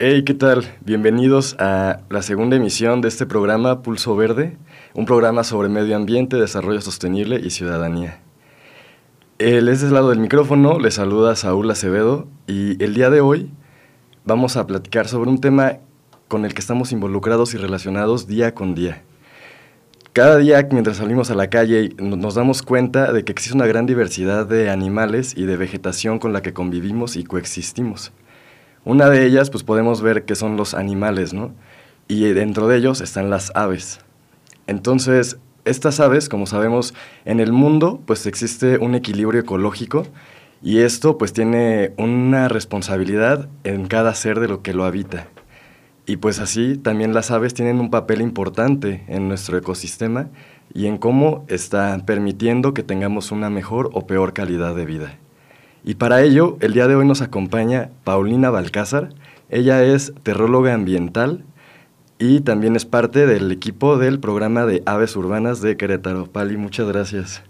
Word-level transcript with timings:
Hey, 0.00 0.24
¿qué 0.24 0.34
tal? 0.34 0.64
Bienvenidos 0.84 1.54
a 1.60 2.00
la 2.10 2.20
segunda 2.22 2.56
emisión 2.56 3.00
de 3.00 3.06
este 3.06 3.26
programa 3.26 3.80
Pulso 3.82 4.16
Verde, 4.16 4.58
un 4.92 5.06
programa 5.06 5.44
sobre 5.44 5.68
medio 5.68 5.94
ambiente, 5.94 6.36
desarrollo 6.36 6.80
sostenible 6.80 7.40
y 7.40 7.50
ciudadanía. 7.50 8.18
El 9.38 9.66
desde 9.66 9.86
el 9.86 9.94
lado 9.94 10.10
del 10.10 10.18
micrófono 10.18 10.80
les 10.80 10.94
saluda 10.94 11.36
Saúl 11.36 11.70
Acevedo 11.70 12.26
y 12.48 12.82
el 12.82 12.94
día 12.94 13.08
de 13.08 13.20
hoy 13.20 13.52
vamos 14.24 14.56
a 14.56 14.66
platicar 14.66 15.06
sobre 15.06 15.30
un 15.30 15.40
tema 15.40 15.78
con 16.26 16.44
el 16.44 16.54
que 16.54 16.60
estamos 16.60 16.90
involucrados 16.90 17.54
y 17.54 17.58
relacionados 17.58 18.26
día 18.26 18.52
con 18.52 18.74
día. 18.74 19.04
Cada 20.12 20.38
día 20.38 20.66
mientras 20.72 20.96
salimos 20.96 21.30
a 21.30 21.36
la 21.36 21.50
calle 21.50 21.90
nos 21.98 22.34
damos 22.34 22.62
cuenta 22.62 23.12
de 23.12 23.24
que 23.24 23.30
existe 23.30 23.54
una 23.54 23.68
gran 23.68 23.86
diversidad 23.86 24.44
de 24.44 24.70
animales 24.70 25.36
y 25.36 25.44
de 25.44 25.56
vegetación 25.56 26.18
con 26.18 26.32
la 26.32 26.42
que 26.42 26.52
convivimos 26.52 27.14
y 27.14 27.22
coexistimos. 27.22 28.12
Una 28.84 29.08
de 29.08 29.24
ellas, 29.26 29.50
pues 29.50 29.64
podemos 29.64 30.02
ver 30.02 30.24
que 30.24 30.34
son 30.34 30.56
los 30.56 30.74
animales, 30.74 31.32
¿no? 31.32 31.52
Y 32.06 32.24
dentro 32.24 32.68
de 32.68 32.76
ellos 32.76 33.00
están 33.00 33.30
las 33.30 33.50
aves. 33.54 34.00
Entonces, 34.66 35.38
estas 35.64 36.00
aves, 36.00 36.28
como 36.28 36.46
sabemos, 36.46 36.94
en 37.24 37.40
el 37.40 37.52
mundo, 37.52 38.00
pues 38.04 38.26
existe 38.26 38.78
un 38.78 38.94
equilibrio 38.94 39.40
ecológico 39.40 40.06
y 40.62 40.80
esto 40.80 41.16
pues 41.16 41.32
tiene 41.32 41.92
una 41.96 42.48
responsabilidad 42.48 43.48
en 43.64 43.86
cada 43.86 44.14
ser 44.14 44.40
de 44.40 44.48
lo 44.48 44.62
que 44.62 44.74
lo 44.74 44.84
habita. 44.84 45.28
Y 46.06 46.18
pues 46.18 46.38
así 46.38 46.76
también 46.76 47.14
las 47.14 47.30
aves 47.30 47.54
tienen 47.54 47.80
un 47.80 47.90
papel 47.90 48.20
importante 48.20 49.04
en 49.08 49.28
nuestro 49.28 49.56
ecosistema 49.56 50.28
y 50.74 50.86
en 50.86 50.98
cómo 50.98 51.46
está 51.48 51.98
permitiendo 52.04 52.74
que 52.74 52.82
tengamos 52.82 53.32
una 53.32 53.48
mejor 53.48 53.88
o 53.94 54.06
peor 54.06 54.34
calidad 54.34 54.74
de 54.74 54.84
vida. 54.84 55.18
Y 55.84 55.96
para 55.96 56.22
ello, 56.22 56.56
el 56.60 56.72
día 56.72 56.88
de 56.88 56.94
hoy 56.94 57.06
nos 57.06 57.20
acompaña 57.20 57.90
Paulina 58.04 58.48
Balcázar. 58.48 59.10
Ella 59.50 59.84
es 59.84 60.14
terróloga 60.22 60.72
ambiental 60.72 61.44
y 62.18 62.40
también 62.40 62.74
es 62.74 62.86
parte 62.86 63.26
del 63.26 63.52
equipo 63.52 63.98
del 63.98 64.18
programa 64.18 64.64
de 64.64 64.82
aves 64.86 65.14
urbanas 65.14 65.60
de 65.60 65.76
Querétaro. 65.76 66.26
Pali, 66.26 66.56
muchas 66.56 66.88
gracias. 66.88 67.42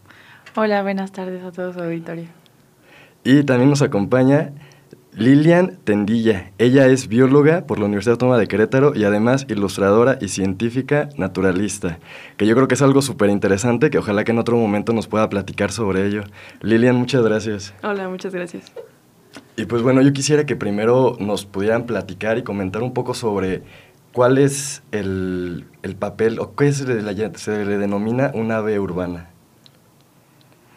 Hola, 0.56 0.82
buenas 0.82 1.12
tardes 1.12 1.44
a 1.44 1.52
todos, 1.52 1.76
auditorio. 1.76 2.26
Y 3.22 3.44
también 3.44 3.70
nos 3.70 3.82
acompaña 3.82 4.52
Lilian 5.16 5.78
Tendilla. 5.84 6.50
Ella 6.58 6.88
es 6.88 7.06
bióloga 7.06 7.66
por 7.66 7.78
la 7.78 7.84
Universidad 7.84 8.14
Autónoma 8.14 8.36
de 8.36 8.48
Querétaro 8.48 8.96
y 8.96 9.04
además 9.04 9.46
ilustradora 9.48 10.18
y 10.20 10.26
científica 10.26 11.08
naturalista, 11.16 12.00
que 12.36 12.46
yo 12.46 12.56
creo 12.56 12.66
que 12.66 12.74
es 12.74 12.82
algo 12.82 13.00
súper 13.00 13.30
interesante 13.30 13.90
que 13.90 13.98
ojalá 13.98 14.24
que 14.24 14.32
en 14.32 14.38
otro 14.40 14.56
momento 14.56 14.92
nos 14.92 15.06
pueda 15.06 15.28
platicar 15.28 15.70
sobre 15.70 16.04
ello. 16.04 16.24
Lilian, 16.62 16.96
muchas 16.96 17.22
gracias. 17.22 17.74
Hola, 17.84 18.08
muchas 18.08 18.34
gracias. 18.34 18.72
Y 19.56 19.66
pues 19.66 19.82
bueno, 19.82 20.02
yo 20.02 20.12
quisiera 20.12 20.46
que 20.46 20.56
primero 20.56 21.16
nos 21.20 21.46
pudieran 21.46 21.86
platicar 21.86 22.36
y 22.36 22.42
comentar 22.42 22.82
un 22.82 22.92
poco 22.92 23.14
sobre 23.14 23.62
cuál 24.10 24.36
es 24.36 24.82
el, 24.90 25.64
papel 26.00 26.40
o 26.40 26.56
qué 26.56 26.72
se 26.72 26.86
le, 26.86 27.38
se 27.38 27.64
le 27.64 27.78
denomina 27.78 28.32
un 28.34 28.50
ave 28.50 28.80
urbana. 28.80 29.30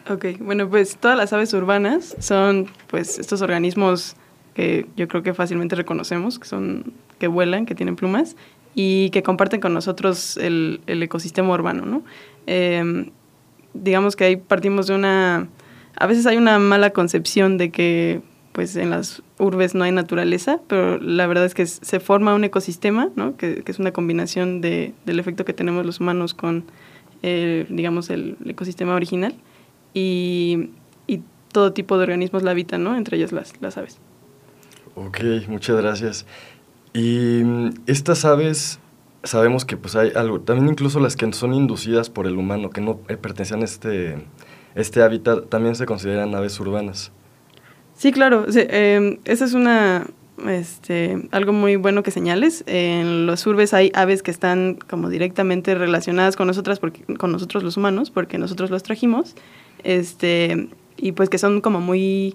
Ok, 0.08 0.26
bueno, 0.38 0.70
pues 0.70 0.96
todas 0.96 1.18
las 1.18 1.32
aves 1.32 1.52
urbanas 1.54 2.16
son 2.20 2.68
pues 2.86 3.18
estos 3.18 3.42
organismos 3.42 4.16
que 4.58 4.86
yo 4.96 5.06
creo 5.06 5.22
que 5.22 5.34
fácilmente 5.34 5.76
reconocemos, 5.76 6.40
que 6.40 6.48
son 6.48 6.92
que 7.20 7.28
vuelan, 7.28 7.64
que 7.64 7.76
tienen 7.76 7.94
plumas 7.94 8.34
y 8.74 9.08
que 9.10 9.22
comparten 9.22 9.60
con 9.60 9.72
nosotros 9.72 10.36
el, 10.36 10.80
ecosistema 10.88 11.54
urbano, 11.54 11.86
¿no? 11.86 12.02
Em, 12.48 13.10
digamos 13.72 14.16
que 14.16 14.24
ahí 14.24 14.36
partimos 14.36 14.88
de 14.88 14.96
una... 14.96 15.46
A 15.94 16.06
veces 16.08 16.26
hay 16.26 16.38
una 16.38 16.58
mala 16.58 16.90
concepción 16.90 17.56
de 17.56 17.70
que 17.70 18.20
pues 18.50 18.74
en 18.74 18.90
las 18.90 19.22
urbes 19.38 19.76
no 19.76 19.84
hay 19.84 19.92
naturaleza, 19.92 20.58
pero 20.66 20.98
la 20.98 21.28
verdad 21.28 21.44
es 21.44 21.54
que 21.54 21.64
se 21.64 22.00
forma 22.00 22.34
un 22.34 22.42
ecosistema, 22.42 23.10
¿no? 23.14 23.36
que, 23.36 23.62
es 23.64 23.78
una 23.78 23.92
combinación 23.92 24.60
de, 24.60 24.92
del 25.06 25.20
efecto 25.20 25.44
que 25.44 25.52
tenemos 25.52 25.86
los 25.86 26.00
humanos 26.00 26.34
con, 26.34 26.64
digamos, 27.22 28.10
el, 28.10 28.36
ecosistema 28.44 28.96
original 28.96 29.36
y, 29.94 30.70
y, 31.06 31.22
todo 31.52 31.72
tipo 31.72 31.96
de 31.96 32.02
organismos 32.02 32.42
la 32.42 32.50
habitan, 32.50 32.82
¿no? 32.82 32.96
entre 32.96 33.16
ellas 33.16 33.30
las, 33.30 33.54
las 33.62 33.78
aves. 33.78 34.00
Ok, 35.06 35.20
muchas 35.46 35.76
gracias. 35.76 36.26
Y 36.92 37.42
mm, 37.44 37.70
estas 37.86 38.24
aves, 38.24 38.80
sabemos 39.22 39.64
que 39.64 39.76
pues 39.76 39.94
hay 39.94 40.10
algo, 40.16 40.40
también 40.40 40.68
incluso 40.68 40.98
las 40.98 41.14
que 41.14 41.32
son 41.32 41.54
inducidas 41.54 42.10
por 42.10 42.26
el 42.26 42.36
humano, 42.36 42.70
que 42.70 42.80
no 42.80 42.98
eh, 43.08 43.16
pertenecen 43.16 43.62
a 43.62 43.64
este, 43.64 44.16
este 44.74 45.02
hábitat, 45.02 45.48
también 45.48 45.76
se 45.76 45.86
consideran 45.86 46.34
aves 46.34 46.58
urbanas. 46.58 47.12
Sí, 47.94 48.10
claro. 48.10 48.46
Eh, 48.52 49.20
esa 49.24 49.44
es 49.44 49.54
una, 49.54 50.06
este, 50.48 51.28
algo 51.30 51.52
muy 51.52 51.76
bueno 51.76 52.02
que 52.02 52.10
señales. 52.10 52.64
En 52.66 53.26
los 53.26 53.46
urbes 53.46 53.74
hay 53.74 53.92
aves 53.94 54.24
que 54.24 54.32
están 54.32 54.78
como 54.88 55.10
directamente 55.10 55.76
relacionadas 55.76 56.34
con 56.34 56.48
nosotras, 56.48 56.80
porque, 56.80 57.04
con 57.14 57.30
nosotros 57.30 57.62
los 57.62 57.76
humanos, 57.76 58.10
porque 58.10 58.36
nosotros 58.38 58.70
los 58.70 58.82
trajimos, 58.82 59.36
este, 59.84 60.68
y 60.96 61.12
pues 61.12 61.28
que 61.28 61.38
son 61.38 61.60
como 61.60 61.80
muy 61.80 62.34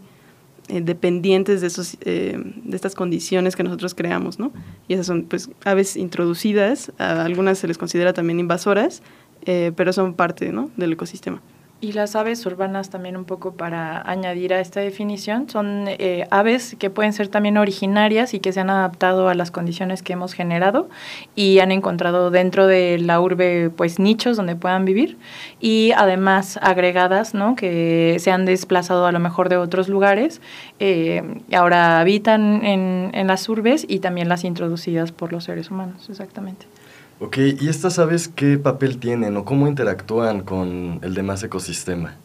eh, 0.70 0.82
dependientes 0.82 1.62
de, 1.62 1.68
esos, 1.68 1.98
eh, 2.02 2.38
de 2.64 2.76
estas 2.76 2.96
condiciones 2.96 3.56
que 3.56 3.64
nosotros 3.64 3.94
creamos, 3.94 4.40
¿no? 4.40 4.52
Y 4.88 4.94
esas 4.94 5.06
son 5.06 5.24
pues 5.24 5.50
aves 5.66 5.98
introducidas, 5.98 6.92
a 6.98 7.26
algunas 7.26 7.58
se 7.58 7.68
les 7.68 7.78
considera 7.78 8.14
también 8.14 8.40
invasoras, 8.40 9.02
eh, 9.46 9.74
pero 9.76 9.92
son 9.92 10.14
parte 10.14 10.52
¿no? 10.54 10.70
del 10.78 10.94
ecosistema. 10.94 11.42
Y 11.84 11.92
las 11.92 12.16
aves 12.16 12.46
urbanas 12.46 12.90
también 12.90 13.18
un 13.18 13.26
poco 13.26 13.56
para 13.56 14.10
añadir 14.10 14.54
a 14.54 14.62
esta 14.62 14.80
definición, 14.80 15.50
son 15.50 15.84
eh, 15.90 16.26
aves 16.32 16.78
que 16.80 16.90
pueden 16.90 17.12
ser 17.12 17.28
también 17.28 17.58
originarias 17.58 18.34
y 18.34 18.40
que 18.40 18.54
se 18.54 18.62
han 18.62 18.70
adaptado 18.70 19.28
a 19.28 19.34
las 19.34 19.52
condiciones 19.52 20.02
que 20.02 20.14
hemos 20.14 20.32
generado 20.32 20.88
y 21.36 21.60
han 21.60 21.74
encontrado 21.74 22.32
dentro 22.32 22.68
de 22.68 23.00
la 23.00 23.20
urbe 23.20 23.70
pues 23.70 24.00
nichos 24.00 24.38
donde 24.38 24.56
puedan 24.56 24.86
vivir 24.86 25.18
y 25.60 25.92
además 25.98 26.58
agregadas, 26.62 27.34
¿no? 27.34 27.58
Que 27.58 28.16
se 28.20 28.32
han 28.32 28.46
desplazado 28.46 29.06
a 29.06 29.12
lo 29.12 29.20
mejor 29.20 29.50
de 29.50 29.58
otros 29.58 29.90
lugares, 29.90 30.40
eh, 30.80 31.22
ahora 31.54 32.00
habitan 32.00 32.64
en, 32.64 33.12
en 33.14 33.28
las 33.28 33.50
urbes 33.50 33.86
y 33.90 34.00
también 34.00 34.30
las 34.30 34.46
introducidas 34.46 35.12
por 35.12 35.34
los 35.34 35.44
seres 35.44 35.70
humanos, 35.70 36.10
exactamente. 36.10 36.66
Ok, 37.20 37.38
¿y 37.38 37.70
estas 37.70 38.00
aves 38.00 38.28
qué 38.28 38.58
papel 38.58 38.98
tienen 38.98 39.38
o 39.38 39.46
cómo 39.46 39.68
interactúan 39.68 40.42
con 40.42 41.00
el 41.04 41.14
demás 41.14 41.44
ecosistema? 41.44 42.16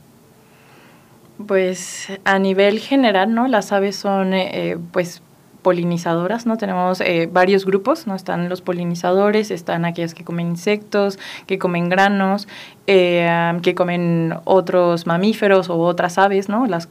Pues 1.46 2.08
a 2.24 2.38
nivel 2.38 2.80
general, 2.80 3.32
¿no? 3.32 3.46
Las 3.46 3.70
aves 3.70 3.94
son, 3.96 4.34
eh, 4.34 4.70
eh, 4.72 4.78
pues, 4.92 5.22
polinizadoras, 5.68 6.46
¿no? 6.46 6.56
Tenemos 6.56 7.02
eh, 7.02 7.28
varios 7.30 7.66
grupos, 7.66 8.06
¿no? 8.06 8.14
Están 8.14 8.48
los 8.48 8.62
polinizadores, 8.62 9.50
están 9.50 9.84
aquellas 9.84 10.14
que 10.14 10.24
comen 10.24 10.46
insectos, 10.48 11.18
que 11.46 11.58
comen 11.58 11.90
granos, 11.90 12.48
que 12.86 13.74
comen 13.76 14.32
otros 14.44 15.06
mamíferos 15.06 15.68
o 15.68 15.76
otras 15.76 16.16
aves, 16.16 16.48
¿no? 16.48 16.64
Las 16.64 16.88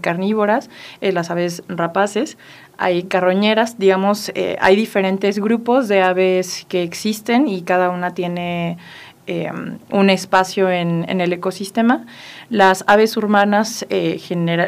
carnívoras, 0.00 0.70
las 1.02 1.30
aves 1.30 1.62
rapaces 1.68 2.38
hay 2.78 3.04
carroñeras, 3.04 3.78
digamos, 3.78 4.30
eh, 4.34 4.56
hay 4.60 4.76
diferentes 4.76 5.38
grupos 5.38 5.88
de 5.88 6.02
aves 6.02 6.66
que 6.68 6.82
existen 6.82 7.48
y 7.48 7.62
cada 7.62 7.90
una 7.90 8.12
tiene 8.12 8.76
eh, 9.28 9.50
un 9.90 10.10
espacio 10.10 10.70
en, 10.70 11.20
el 11.20 11.32
ecosistema. 11.32 12.06
Las 12.48 12.84
aves 12.86 13.16
urbanas 13.16 13.84
eh, 13.90 14.20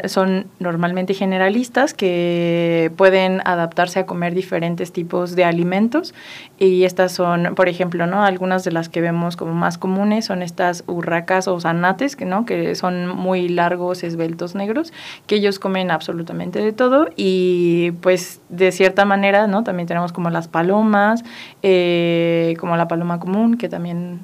son 0.07 0.47
normalmente 0.59 1.13
generalistas 1.13 1.93
que 1.93 2.91
pueden 2.97 3.41
adaptarse 3.45 3.99
a 3.99 4.05
comer 4.05 4.33
diferentes 4.33 4.91
tipos 4.91 5.35
de 5.35 5.45
alimentos 5.45 6.13
y 6.57 6.83
estas 6.83 7.13
son, 7.13 7.55
por 7.55 7.69
ejemplo, 7.69 8.05
¿no? 8.05 8.23
algunas 8.23 8.65
de 8.65 8.71
las 8.71 8.89
que 8.89 8.99
vemos 8.99 9.37
como 9.37 9.53
más 9.53 9.77
comunes 9.77 10.25
son 10.25 10.41
estas 10.41 10.83
urracas 10.87 11.47
o 11.47 11.59
zanates, 11.59 12.19
¿no? 12.19 12.45
que 12.45 12.75
son 12.75 13.07
muy 13.07 13.47
largos, 13.47 14.03
esbeltos, 14.03 14.55
negros, 14.55 14.91
que 15.25 15.35
ellos 15.35 15.57
comen 15.57 15.89
absolutamente 15.89 16.59
de 16.59 16.73
todo 16.73 17.07
y 17.15 17.91
pues 18.01 18.41
de 18.49 18.71
cierta 18.73 19.05
manera 19.05 19.47
¿no? 19.47 19.63
también 19.63 19.87
tenemos 19.87 20.11
como 20.11 20.29
las 20.29 20.49
palomas, 20.49 21.23
eh, 21.63 22.55
como 22.59 22.75
la 22.75 22.89
paloma 22.89 23.19
común, 23.19 23.57
que 23.57 23.69
también 23.69 24.19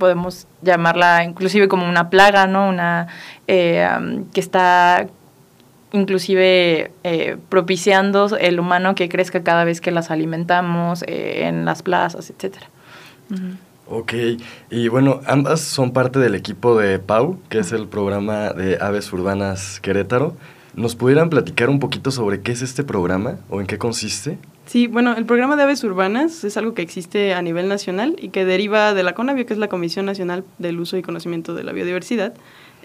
podemos 0.00 0.48
llamarla 0.62 1.22
inclusive 1.22 1.68
como 1.68 1.88
una 1.88 2.10
plaga, 2.10 2.48
¿no? 2.48 2.68
Una 2.68 3.06
eh, 3.46 3.88
que 4.34 4.40
está 4.40 5.06
inclusive 5.92 6.90
eh, 7.04 7.36
propiciando 7.48 8.36
el 8.36 8.58
humano 8.58 8.96
que 8.96 9.08
crezca 9.08 9.44
cada 9.44 9.62
vez 9.62 9.80
que 9.80 9.92
las 9.92 10.10
alimentamos 10.10 11.04
eh, 11.06 11.46
en 11.46 11.64
las 11.64 11.82
plazas, 11.82 12.30
etcétera. 12.30 12.66
Ok, 13.86 14.12
y 14.70 14.88
bueno, 14.88 15.20
ambas 15.26 15.60
son 15.60 15.92
parte 15.92 16.18
del 16.18 16.34
equipo 16.34 16.78
de 16.78 16.98
PAU, 16.98 17.40
que 17.48 17.60
es 17.60 17.72
el 17.72 17.86
programa 17.86 18.50
de 18.50 18.78
Aves 18.80 19.12
Urbanas 19.12 19.80
Querétaro. 19.80 20.36
¿Nos 20.74 20.94
pudieran 20.94 21.28
platicar 21.30 21.68
un 21.68 21.80
poquito 21.80 22.10
sobre 22.10 22.40
qué 22.40 22.52
es 22.52 22.62
este 22.62 22.84
programa 22.84 23.36
o 23.48 23.60
en 23.60 23.66
qué 23.66 23.78
consiste? 23.78 24.38
Sí, 24.70 24.86
bueno, 24.86 25.16
el 25.16 25.26
programa 25.26 25.56
de 25.56 25.64
aves 25.64 25.82
urbanas 25.82 26.44
es 26.44 26.56
algo 26.56 26.74
que 26.74 26.82
existe 26.82 27.34
a 27.34 27.42
nivel 27.42 27.66
nacional 27.66 28.14
y 28.20 28.28
que 28.28 28.44
deriva 28.44 28.94
de 28.94 29.02
la 29.02 29.14
CONAVIO, 29.14 29.44
que 29.44 29.52
es 29.52 29.58
la 29.58 29.66
Comisión 29.66 30.06
Nacional 30.06 30.44
del 30.58 30.78
Uso 30.78 30.96
y 30.96 31.02
Conocimiento 31.02 31.54
de 31.54 31.64
la 31.64 31.72
Biodiversidad. 31.72 32.34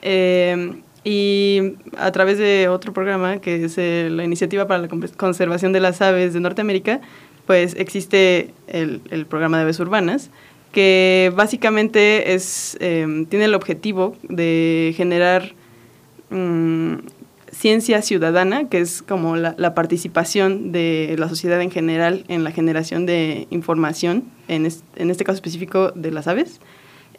Eh, 0.01 0.81
y 1.03 1.73
a 1.99 2.11
través 2.11 2.39
de 2.39 2.69
otro 2.69 2.91
programa, 2.91 3.37
que 3.37 3.65
es 3.65 3.77
eh, 3.77 4.09
la 4.09 4.23
Iniciativa 4.23 4.65
para 4.65 4.81
la 4.81 4.87
Conservación 4.87 5.73
de 5.73 5.79
las 5.79 6.01
Aves 6.01 6.33
de 6.33 6.39
Norteamérica, 6.39 7.01
pues 7.45 7.75
existe 7.75 8.51
el, 8.65 9.27
programa 9.29 9.57
de 9.57 9.63
aves 9.65 9.79
urbanas, 9.79 10.31
que 10.71 11.31
básicamente 11.35 12.33
es, 12.33 12.77
eh, 12.79 13.27
tiene 13.29 13.45
el 13.45 13.53
objetivo 13.53 14.15
de 14.23 14.91
generar 14.97 15.53
um, 16.31 16.97
ciencia 17.57 18.01
ciudadana, 18.01 18.67
que 18.69 18.79
es 18.79 19.01
como 19.01 19.37
la, 19.37 19.73
participación 19.73 20.71
de 20.71 21.15
la 21.17 21.29
sociedad 21.29 21.61
en 21.61 21.71
general 21.71 22.25
en 22.27 22.43
la 22.43 22.51
generación 22.51 23.05
de 23.05 23.47
información, 23.49 24.25
en, 24.47 24.67
en 24.95 25.09
este 25.09 25.23
caso 25.23 25.35
específico 25.35 25.91
de 25.91 26.11
las 26.11 26.27
aves. 26.27 26.59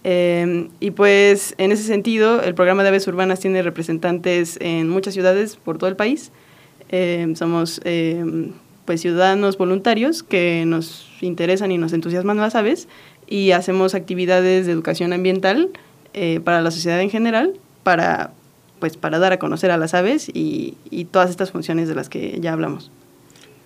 Eh, 0.05 0.69
y 0.79 0.93
pues 0.93 1.55
en 1.59 1.73
ese 1.73 1.83
sentido, 1.83 2.43
el 2.43 2.55
programa 2.55 2.83
de 2.83 2.91
aves 2.91 3.09
urbanas 3.09 3.41
tiene 3.41 3.63
representantes 3.63 4.59
en 4.61 4.89
muchas 4.89 5.15
ciudades 5.15 5.57
por 5.57 5.79
todo 5.79 5.89
el 5.89 5.97
país. 5.97 6.31
Eh, 6.91 7.33
somos 7.35 7.81
eh, 7.85 8.53
pues 8.85 9.01
ciudadanos 9.01 9.59
voluntarios 9.59 10.23
que 10.23 10.65
nos 10.67 11.09
interesan 11.21 11.73
y 11.73 11.79
nos 11.79 11.93
entusiasman 11.93 12.37
las 12.37 12.55
aves 12.55 12.89
y 13.27 13.51
hacemos 13.51 13.95
actividades 13.95 14.67
de 14.67 14.73
educación 14.73 15.13
ambiental 15.13 15.71
para 16.45 16.63
la 16.63 16.71
sociedad 16.71 16.99
en 17.03 17.11
general 17.11 17.53
para 17.83 18.33
pues 18.79 18.97
para 18.97 19.19
dar 19.19 19.33
a 19.33 19.39
conocer 19.39 19.71
a 19.71 19.77
las 19.77 19.95
aves 19.95 20.29
y, 20.29 20.77
y 20.91 21.07
todas 21.07 21.31
estas 21.31 21.51
funciones 21.51 21.89
de 21.89 21.95
las 21.95 22.09
que 22.09 22.39
ya 22.41 22.53
hablamos. 22.53 22.91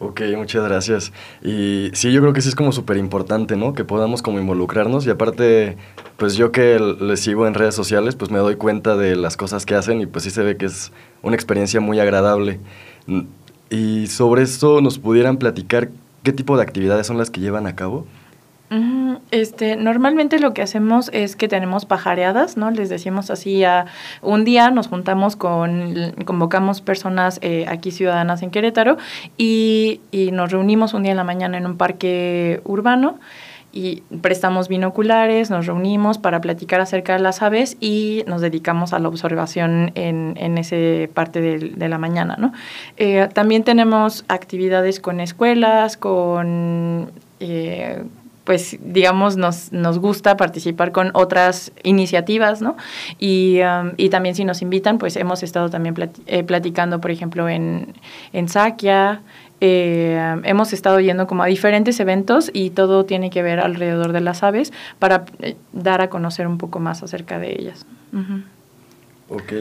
Ok, 0.03 0.23
muchas 0.35 0.65
gracias. 0.65 1.13
Y 1.43 1.91
sí, 1.93 2.11
yo 2.11 2.23
creo 2.23 2.33
que 2.33 2.41
sí 2.41 2.49
es 2.49 2.55
como 2.55 2.73
súper 2.73 2.97
importante, 2.97 3.55
¿no? 3.57 3.75
Que 3.75 3.85
podamos 3.85 4.23
como 4.23 4.41
involucrarnos 4.41 5.07
y 5.07 5.11
aparte, 5.11 5.77
pues 6.17 6.37
yo 6.37 6.53
que 6.53 6.79
les 6.79 7.21
sigo 7.21 7.47
en 7.47 7.53
redes 7.53 7.75
sociales, 7.75 8.17
pues 8.17 8.31
me 8.31 8.39
doy 8.39 8.57
cuenta 8.57 8.97
de 8.97 9.15
las 9.15 9.37
cosas 9.37 9.67
que 9.67 9.75
hacen 9.75 10.01
y 10.01 10.07
pues 10.07 10.25
sí 10.25 10.31
se 10.31 10.43
ve 10.43 10.57
que 10.57 10.65
es 10.65 10.91
una 11.23 11.37
experiencia 11.37 11.81
muy 11.83 12.01
agradable. 12.01 12.61
Y 13.69 14.07
sobre 14.07 14.41
esto 14.41 14.81
nos 14.81 14.99
pudieran 14.99 15.37
platicar 15.37 15.91
qué 16.23 16.33
tipo 16.33 16.57
de 16.57 16.63
actividades 16.63 17.07
son 17.07 17.19
las 17.19 17.29
que 17.29 17.41
llevan 17.43 17.67
a 17.67 17.77
cabo. 17.77 18.07
Este, 19.33 19.75
normalmente 19.75 20.39
lo 20.39 20.55
que 20.55 20.63
hacemos 20.63 21.11
es 21.13 21.35
que 21.35 21.49
tenemos 21.49 21.87
pajareadas, 21.87 22.57
¿no? 22.57 22.71
Les 22.71 22.89
decimos 22.89 23.29
así 23.31 23.65
a 23.65 23.87
un 24.23 24.45
día 24.45 24.71
nos 24.71 24.87
juntamos 24.87 25.35
con, 25.35 26.15
convocamos 26.25 26.81
personas 26.81 27.41
eh, 27.43 27.65
aquí 27.69 27.91
ciudadanas 27.91 28.43
en 28.43 28.51
Querétaro 28.51 28.97
y, 29.37 30.01
y, 30.13 30.31
nos 30.31 30.53
reunimos 30.53 30.95
un 30.95 31.03
día 31.03 31.11
en 31.11 31.17
la 31.17 31.25
mañana 31.25 31.59
en 31.59 31.67
un 31.67 31.77
parque 31.77 32.61
urbano 32.65 33.19
y 33.73 34.03
prestamos 34.21 34.69
binoculares, 34.69 35.51
nos 35.51 35.67
reunimos 35.67 36.19
para 36.19 36.41
platicar 36.41 36.81
acerca 36.81 37.15
de 37.15 37.21
las 37.21 37.43
aves 37.43 37.77
y 37.81 38.25
nos 38.27 38.41
dedicamos 38.41 38.93
a 38.93 38.99
la 38.99 39.09
observación 39.09 39.93
en, 39.95 40.35
en 40.37 40.59
esa 40.59 40.77
parte 41.13 41.41
de, 41.41 41.59
de, 41.71 41.89
la 41.89 41.99
mañana, 41.99 42.37
¿no? 42.39 42.53
Eh, 42.97 43.29
también 43.33 43.63
tenemos 43.63 44.25
actividades 44.29 45.01
con 45.01 45.21
escuelas, 45.21 45.97
con... 45.97 47.11
Eh, 47.39 48.03
pues 48.45 48.79
digamos 48.81 49.37
nos, 49.37 49.73
nos 49.73 49.99
gusta 49.99 50.37
participar 50.37 50.93
con 50.93 51.11
otras 51.15 51.73
iniciativas, 51.83 52.63
¿no? 52.63 52.77
Y, 53.19 53.61
um, 53.61 53.93
y 53.97 54.09
también 54.09 54.35
si 54.35 54.45
nos 54.45 54.63
invitan, 54.63 54.99
pues 54.99 55.17
hemos 55.17 55.43
estado 55.43 55.71
también 55.71 55.95
plati 55.95 56.23
eh, 56.27 56.43
platicando, 56.43 57.01
por 57.01 57.11
ejemplo, 57.11 57.49
en, 57.49 57.95
en 58.33 58.49
Saquia, 58.49 59.23
eh, 59.61 60.41
hemos 60.45 60.73
estado 60.73 61.01
yendo 61.01 61.27
como 61.27 61.43
a 61.43 61.47
diferentes 61.47 62.01
eventos 62.01 62.51
y 62.53 62.71
todo 62.71 63.05
tiene 63.05 63.29
que 63.29 63.43
ver 63.43 63.61
alrededor 63.61 64.13
de 64.13 64.21
las 64.23 64.43
aves 64.43 64.73
para 64.99 65.27
eh, 65.41 65.57
dar 65.73 66.01
a 66.01 66.09
conocer 66.09 66.47
un 66.47 66.57
poco 66.57 66.81
más 66.81 67.03
acerca 67.03 67.39
de 67.39 67.53
ellas. 67.53 67.85
Uh 68.13 68.19
-huh. 68.19 68.43
Ok. 69.29 69.53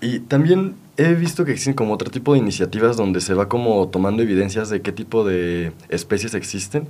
Y 0.00 0.20
también 0.20 0.74
he 0.96 1.14
visto 1.14 1.44
que 1.44 1.52
existen 1.52 1.74
como 1.74 1.92
otro 1.92 2.10
tipo 2.10 2.32
de 2.32 2.38
iniciativas 2.38 2.96
donde 2.96 3.20
se 3.20 3.34
va 3.34 3.48
como 3.48 3.88
tomando 3.88 4.22
evidencias 4.22 4.70
de 4.70 4.80
qué 4.80 4.92
tipo 4.92 5.24
de 5.24 5.72
especies 5.88 6.34
existen. 6.34 6.88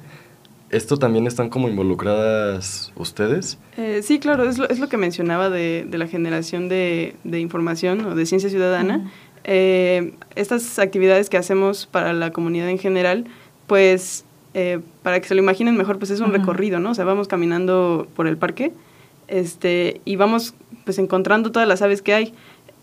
¿Esto 0.76 0.98
también 0.98 1.26
están 1.26 1.48
como 1.48 1.68
involucradas 1.70 2.92
ustedes? 2.96 3.58
Eh, 3.78 4.00
sí, 4.02 4.18
claro, 4.18 4.46
es 4.46 4.58
lo, 4.58 4.68
es 4.68 4.78
lo 4.78 4.90
que 4.90 4.98
mencionaba 4.98 5.48
de, 5.48 5.86
de 5.88 5.96
la 5.96 6.06
generación 6.06 6.68
de, 6.68 7.16
de, 7.24 7.40
información 7.40 8.04
o 8.04 8.14
de 8.14 8.26
ciencia 8.26 8.50
ciudadana. 8.50 8.98
Uh 8.98 9.00
-huh. 9.00 9.10
eh, 9.44 10.12
estas 10.34 10.78
actividades 10.78 11.30
que 11.30 11.38
hacemos 11.38 11.86
para 11.86 12.12
la 12.12 12.30
comunidad 12.30 12.68
en 12.68 12.78
general, 12.78 13.24
pues 13.66 14.26
eh, 14.52 14.80
para 15.02 15.18
que 15.18 15.26
se 15.26 15.34
lo 15.34 15.40
imaginen 15.40 15.78
mejor, 15.78 15.98
pues 15.98 16.10
es 16.10 16.20
un 16.20 16.26
uh 16.26 16.28
-huh. 16.28 16.40
recorrido, 16.40 16.78
¿no? 16.78 16.90
O 16.90 16.94
sea, 16.94 17.06
vamos 17.06 17.26
caminando 17.26 18.06
por 18.14 18.26
el 18.26 18.36
parque 18.36 18.72
este, 19.28 20.02
y 20.04 20.16
vamos 20.16 20.54
pues 20.84 20.98
encontrando 20.98 21.52
todas 21.52 21.66
las 21.66 21.80
aves 21.80 22.02
que 22.02 22.12
hay 22.12 22.34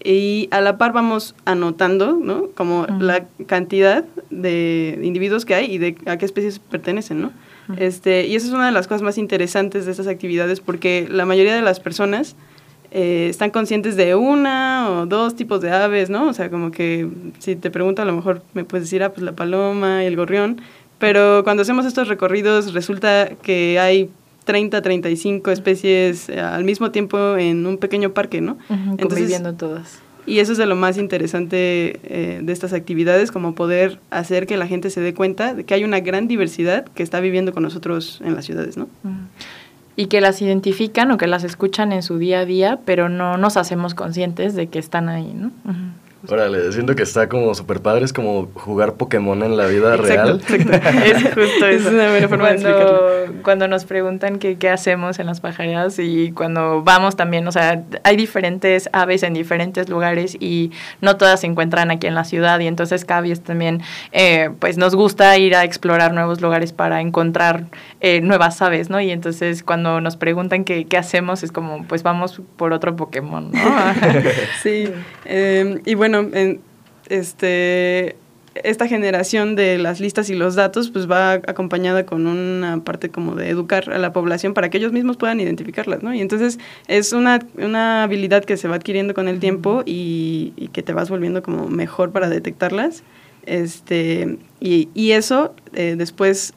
y 0.03 0.47
a 0.49 0.61
la 0.61 0.79
par 0.79 0.93
vamos 0.93 1.35
anotando, 1.45 2.13
¿no? 2.13 2.47
Como 2.55 2.81
uh 2.81 2.85
-huh. 2.85 2.99
la 2.99 3.27
cantidad 3.45 4.03
de 4.31 4.99
individuos 5.03 5.45
que 5.45 5.53
hay 5.53 5.71
y 5.71 5.77
de 5.77 5.95
a 6.07 6.17
qué 6.17 6.25
especies 6.25 6.57
pertenecen, 6.57 7.21
¿no? 7.21 7.31
Este, 7.77 8.27
y 8.27 8.35
esa 8.35 8.47
es 8.47 8.53
una 8.53 8.65
de 8.65 8.71
las 8.71 8.87
cosas 8.87 9.01
más 9.01 9.17
interesantes 9.17 9.85
de 9.85 9.91
estas 9.91 10.07
actividades 10.07 10.59
porque 10.59 11.07
la 11.09 11.25
mayoría 11.25 11.55
de 11.55 11.61
las 11.61 11.79
personas 11.79 12.35
eh, 12.91 13.27
están 13.29 13.49
conscientes 13.51 13.95
de 13.95 14.15
una 14.15 14.89
o 14.89 15.05
dos 15.05 15.35
tipos 15.35 15.61
de 15.61 15.71
aves, 15.71 16.09
¿no? 16.09 16.27
O 16.27 16.33
sea, 16.33 16.49
como 16.49 16.71
que 16.71 17.07
si 17.39 17.55
te 17.55 17.71
pregunto 17.71 18.01
a 18.01 18.05
lo 18.05 18.13
mejor 18.13 18.43
me 18.53 18.65
puedes 18.65 18.85
decir, 18.87 19.01
ah, 19.01 19.09
pues 19.11 19.23
la 19.23 19.31
paloma 19.31 20.03
y 20.03 20.07
el 20.07 20.15
gorrión, 20.15 20.61
pero 20.99 21.43
cuando 21.43 21.63
hacemos 21.63 21.85
estos 21.85 22.07
recorridos 22.07 22.73
resulta 22.73 23.29
que 23.41 23.79
hay 23.79 24.09
30, 24.45 24.81
35 24.81 25.51
especies 25.51 26.29
al 26.29 26.63
mismo 26.65 26.91
tiempo 26.91 27.37
en 27.37 27.65
un 27.65 27.77
pequeño 27.77 28.11
parque, 28.11 28.41
¿no? 28.41 28.57
Uh 28.69 28.73
-huh, 28.73 28.91
Entonces, 28.91 29.07
conviviendo 29.07 29.53
todas. 29.53 29.99
Y 30.25 30.39
eso 30.39 30.53
es 30.53 30.57
de 30.57 30.65
lo 30.65 30.75
más 30.75 30.97
interesante 30.97 31.99
eh, 32.03 32.39
de 32.41 32.53
estas 32.53 32.73
actividades, 32.73 33.31
como 33.31 33.55
poder 33.55 33.99
hacer 34.09 34.47
que 34.47 34.57
la 34.57 34.67
gente 34.67 34.89
se 34.89 35.01
dé 35.01 35.13
cuenta 35.13 35.53
de 35.53 35.65
que 35.65 35.73
hay 35.73 35.83
una 35.83 35.99
gran 35.99 36.27
diversidad 36.27 36.85
que 36.85 37.03
está 37.03 37.19
viviendo 37.19 37.53
con 37.53 37.63
nosotros 37.63 38.21
en 38.23 38.35
las 38.35 38.45
ciudades, 38.45 38.77
¿no? 38.77 38.87
Y 39.95 40.07
que 40.07 40.21
las 40.21 40.41
identifican 40.41 41.11
o 41.11 41.17
que 41.17 41.27
las 41.27 41.43
escuchan 41.43 41.91
en 41.91 42.03
su 42.03 42.17
día 42.17 42.39
a 42.39 42.45
día, 42.45 42.79
pero 42.85 43.09
no 43.09 43.37
nos 43.37 43.57
hacemos 43.57 43.95
conscientes 43.95 44.55
de 44.55 44.67
que 44.67 44.79
están 44.79 45.09
ahí, 45.09 45.33
¿no? 45.33 45.47
Uh. 45.65 46.02
Órale, 46.27 46.71
siento 46.71 46.95
que 46.95 47.03
está 47.03 47.27
como 47.27 47.53
súper 47.53 47.81
padre, 47.81 48.05
es 48.05 48.13
como 48.13 48.47
jugar 48.53 48.93
Pokémon 48.93 49.43
en 49.43 49.57
la 49.57 49.65
vida 49.65 49.95
exacto, 49.95 50.39
real. 50.47 50.61
Exacto, 50.61 50.99
es 51.03 51.23
justo 51.33 51.65
eso. 51.67 51.89
es 51.89 51.93
una 51.93 52.09
buena 52.11 52.29
forma 52.29 52.47
cuando, 52.47 52.67
de 52.67 52.73
explicarlo. 52.73 53.43
Cuando 53.43 53.67
nos 53.67 53.83
preguntan 53.83 54.39
qué, 54.39 54.57
qué 54.57 54.69
hacemos 54.69 55.19
en 55.19 55.25
las 55.25 55.41
pajareadas 55.41 55.99
y 55.99 56.31
cuando 56.31 56.81
vamos 56.81 57.17
también, 57.17 57.45
o 57.45 57.51
sea, 57.51 57.83
hay 58.03 58.15
diferentes 58.15 58.89
aves 58.93 59.23
en 59.23 59.33
diferentes 59.33 59.89
lugares 59.89 60.37
y 60.39 60.71
no 61.01 61.17
todas 61.17 61.41
se 61.41 61.47
encuentran 61.47 61.91
aquí 61.91 62.07
en 62.07 62.15
la 62.15 62.23
ciudad 62.23 62.57
y 62.61 62.67
entonces 62.67 63.03
cada 63.03 63.19
vez 63.19 63.41
también, 63.41 63.81
eh, 64.13 64.49
pues 64.59 64.77
nos 64.77 64.95
gusta 64.95 65.37
ir 65.37 65.55
a 65.55 65.65
explorar 65.65 66.13
nuevos 66.13 66.39
lugares 66.39 66.71
para 66.71 67.01
encontrar 67.01 67.65
eh, 68.05 68.19
nuevas 68.21 68.61
aves, 68.61 68.89
¿no? 68.89 68.99
Y 68.99 69.11
entonces 69.11 69.63
cuando 69.63 70.01
nos 70.01 70.17
preguntan 70.17 70.65
qué, 70.65 70.85
qué 70.85 70.97
hacemos 70.97 71.41
es 71.41 71.53
como, 71.53 71.87
pues 71.87 72.03
vamos 72.03 72.41
por 72.57 72.73
otro 72.73 72.95
Pokémon, 72.97 73.49
¿no? 73.49 73.59
sí, 74.61 74.89
eh, 75.25 75.81
y 75.85 75.95
bueno, 75.95 76.03
bueno, 76.03 76.35
en, 76.37 76.59
este, 77.07 78.17
esta 78.55 78.89
generación 78.89 79.55
de 79.55 79.77
las 79.77 80.01
listas 80.01 80.29
y 80.29 80.35
los 80.35 80.55
datos 80.55 80.89
pues 80.89 81.09
va 81.09 81.31
acompañada 81.31 82.05
con 82.05 82.27
una 82.27 82.83
parte 82.83 83.09
como 83.09 83.35
de 83.35 83.49
educar 83.49 83.91
a 83.93 83.97
la 83.99 84.11
población 84.11 84.53
para 84.53 84.69
que 84.69 84.79
ellos 84.79 84.91
mismos 84.91 85.15
puedan 85.15 85.39
identificarlas, 85.39 86.03
¿no? 86.03 86.13
Y 86.13 86.19
entonces 86.19 86.59
es 86.89 87.13
una, 87.13 87.39
una 87.57 88.03
habilidad 88.03 88.43
que 88.43 88.57
se 88.57 88.67
va 88.67 88.75
adquiriendo 88.75 89.13
con 89.13 89.29
el 89.29 89.39
tiempo 89.39 89.81
y, 89.85 90.51
y 90.57 90.67
que 90.67 90.83
te 90.83 90.91
vas 90.91 91.09
volviendo 91.09 91.41
como 91.41 91.69
mejor 91.69 92.11
para 92.11 92.27
detectarlas. 92.27 93.03
Este, 93.45 94.37
y, 94.59 94.89
y 94.93 95.11
eso 95.11 95.55
eh, 95.73 95.95
después 95.97 96.53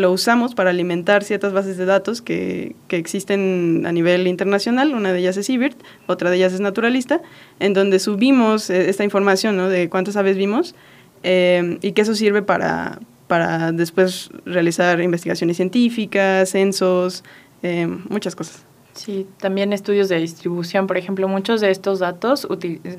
lo 0.00 0.12
usamos 0.12 0.54
para 0.54 0.70
alimentar 0.70 1.22
ciertas 1.24 1.52
bases 1.52 1.76
de 1.76 1.84
datos 1.84 2.22
que, 2.22 2.74
que, 2.88 2.96
existen 2.96 3.84
a 3.86 3.92
nivel 3.92 4.26
internacional. 4.26 4.94
Una 4.94 5.12
de 5.12 5.20
ellas 5.20 5.36
es 5.36 5.48
IBIRT, 5.48 5.80
otra 6.06 6.30
de 6.30 6.36
ellas 6.36 6.52
es 6.52 6.60
Naturalista, 6.60 7.22
en 7.58 7.74
donde 7.74 7.98
subimos 7.98 8.70
eh, 8.70 8.90
esta 8.90 9.04
información 9.04 9.56
¿no? 9.56 9.68
de 9.68 9.88
cuántas 9.88 10.16
aves 10.16 10.36
vimos 10.36 10.74
eh, 11.22 11.78
y 11.82 11.92
que 11.92 12.02
eso 12.02 12.14
sirve 12.14 12.42
para, 12.42 12.98
para 13.26 13.72
después 13.72 14.30
realizar 14.44 15.00
investigaciones 15.00 15.56
científicas, 15.56 16.50
censos, 16.50 17.22
eh, 17.62 17.86
muchas 18.08 18.34
cosas. 18.34 18.64
Sí, 18.92 19.28
también 19.38 19.72
estudios 19.72 20.08
de 20.08 20.18
distribución, 20.18 20.86
por 20.88 20.98
ejemplo, 20.98 21.28
muchos 21.28 21.60
de 21.60 21.70
estos 21.70 22.00
datos 22.00 22.46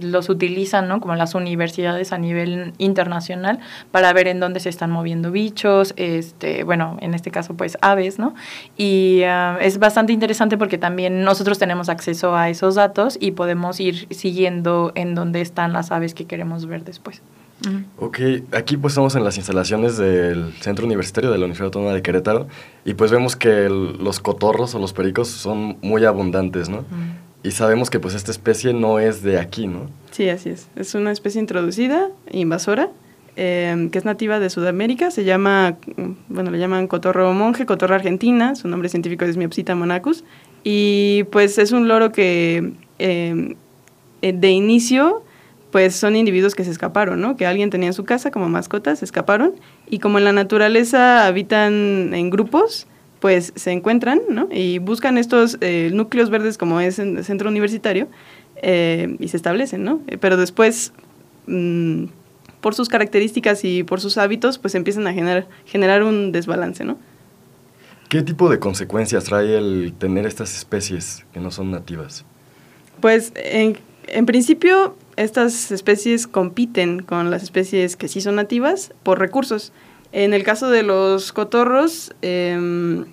los 0.02 0.30
utilizan, 0.30 0.88
¿no? 0.88 1.02
Como 1.02 1.16
las 1.16 1.36
universidades 1.36 2.14
a 2.14 2.18
nivel 2.18 2.74
internacional 2.78 3.60
para 3.92 4.14
ver 4.14 4.28
en 4.28 4.40
dónde 4.40 4.62
se 4.62 4.70
están 4.70 4.90
moviendo 4.90 5.32
bichos, 5.32 5.94
este, 5.98 6.64
bueno, 6.64 6.98
en 7.02 7.14
este 7.14 7.30
caso 7.30 7.56
pues 7.56 7.78
aves, 7.82 8.20
¿no? 8.20 8.34
Y 8.78 9.24
ah, 9.24 9.58
es 9.62 9.80
bastante 9.80 10.14
interesante 10.14 10.58
porque 10.58 10.78
también 10.78 11.24
nosotros 11.24 11.60
tenemos 11.60 11.90
acceso 11.90 12.36
a 12.36 12.50
esos 12.50 12.76
datos 12.76 13.18
y 13.20 13.32
podemos 13.32 13.80
ir 13.82 14.08
siguiendo 14.12 14.94
en 14.96 15.14
dónde 15.14 15.42
están 15.42 15.74
las 15.74 15.92
aves 15.92 16.14
que 16.14 16.26
queremos 16.26 16.66
ver 16.68 16.86
después. 16.86 17.22
Ok, 17.98 18.20
aquí 18.52 18.78
pues 18.78 18.94
estamos 18.94 19.16
en 19.16 19.24
las 19.24 19.38
instalaciones 19.38 19.98
del 19.98 20.54
Centro 20.54 20.86
Universitario 20.86 21.30
de 21.32 21.38
la 21.38 21.46
Universidad 21.46 21.68
Autónoma 21.68 21.94
de 21.94 22.02
Querétaro 22.02 22.48
y 22.86 22.96
pues 22.96 23.12
vemos 23.12 23.36
que 23.36 23.70
los 23.70 24.20
cotorros 24.20 24.74
o 24.76 24.80
los 24.80 24.94
pericos 24.94 25.28
son 25.28 25.78
muy 25.82 26.06
abundantes, 26.06 26.70
¿no? 26.70 26.86
Y 27.44 27.52
sabemos 27.52 27.90
que 27.90 28.00
pues 28.00 28.14
esta 28.14 28.32
especie 28.32 28.74
no 28.74 29.00
es 29.00 29.24
de 29.24 29.40
aquí, 29.40 29.68
¿no? 29.68 29.90
Sí, 30.12 30.30
así 30.30 30.50
es. 30.50 30.68
Es 30.76 30.94
una 30.94 31.12
especie 31.12 31.42
introducida, 31.42 32.10
invasora, 32.32 32.90
em, 33.36 33.90
que 33.90 33.98
es 33.98 34.06
nativa 34.06 34.40
de 34.40 34.50
Sudamérica. 34.50 35.10
Se 35.10 35.24
llama, 35.24 35.78
bueno, 36.30 36.52
le 36.52 36.60
llaman 36.60 36.88
cotorro 36.88 37.34
monje, 37.34 37.66
cotorro 37.66 37.96
argentina. 37.96 38.56
Su 38.56 38.68
nombre 38.68 38.90
científico 38.90 39.26
es 39.26 39.38
Miopsita 39.38 39.74
monacus. 39.74 40.24
Y 40.64 41.24
pues 41.32 41.58
es 41.58 41.72
un 41.72 41.88
loro 41.88 42.12
que 42.12 42.74
em, 43.00 43.56
eh, 44.22 44.34
de 44.34 44.52
inicio 44.52 45.24
pues 45.72 45.96
son 45.96 46.16
individuos 46.16 46.54
que 46.54 46.64
se 46.64 46.72
escaparon, 46.72 47.22
¿no? 47.22 47.38
Que 47.38 47.46
alguien 47.46 47.70
tenía 47.70 47.88
en 47.88 47.94
su 47.94 48.04
casa 48.04 48.30
como 48.30 48.50
mascotas, 48.50 49.00
se 49.00 49.06
escaparon 49.06 49.56
y 49.90 50.00
como 50.00 50.18
en 50.18 50.26
la 50.26 50.34
naturaleza 50.34 51.26
habitan 51.26 52.14
en 52.14 52.30
grupos, 52.30 52.88
pues 53.20 53.54
se 53.56 53.72
encuentran, 53.72 54.22
¿no? 54.30 54.50
Y 54.52 54.80
buscan 54.80 55.18
estos 55.18 55.58
eh, 55.62 55.90
núcleos 55.94 56.30
verdes 56.30 56.58
como 56.58 56.82
es 56.82 57.00
en 57.00 57.18
el 57.18 57.24
centro 57.24 57.50
universitario 57.50 58.08
eh, 58.58 59.16
y 59.20 59.30
se 59.30 59.38
establecen, 59.38 59.84
¿no? 59.84 60.02
Eh, 60.08 60.18
pero 60.18 60.38
después, 60.38 60.92
mm, 61.48 62.06
por 62.60 62.76
sus 62.76 62.90
características 62.90 63.64
y 63.64 63.84
por 63.84 64.02
sus 64.02 64.18
hábitos, 64.18 64.58
pues 64.58 64.76
empiezan 64.76 65.08
a 65.08 65.14
generar, 65.14 65.48
generar 65.66 66.04
un 66.04 66.32
desbalance, 66.32 66.84
¿no? 66.84 66.98
¿Qué 68.10 68.24
tipo 68.24 68.50
de 68.50 68.60
consecuencias 68.60 69.24
trae 69.24 69.58
el 69.58 69.94
tener 69.98 70.26
estas 70.26 70.58
especies 70.58 71.26
que 71.32 71.40
no 71.40 71.50
son 71.50 71.72
nativas? 71.72 72.26
Pues 73.00 73.32
en, 73.36 73.78
en 74.12 74.26
principio 74.26 74.96
estas 75.16 75.72
especies 75.72 76.28
compiten 76.28 77.02
con 77.02 77.32
las 77.32 77.44
especies 77.44 77.96
que 77.96 78.08
sí 78.08 78.22
son 78.22 78.36
nativas 78.36 78.94
por 79.04 79.20
recursos. 79.20 79.72
En 80.12 80.34
el 80.34 80.44
caso 80.44 80.70
de 80.70 80.84
los 80.84 81.32
cotorros, 81.32 82.14
em, 82.22 83.06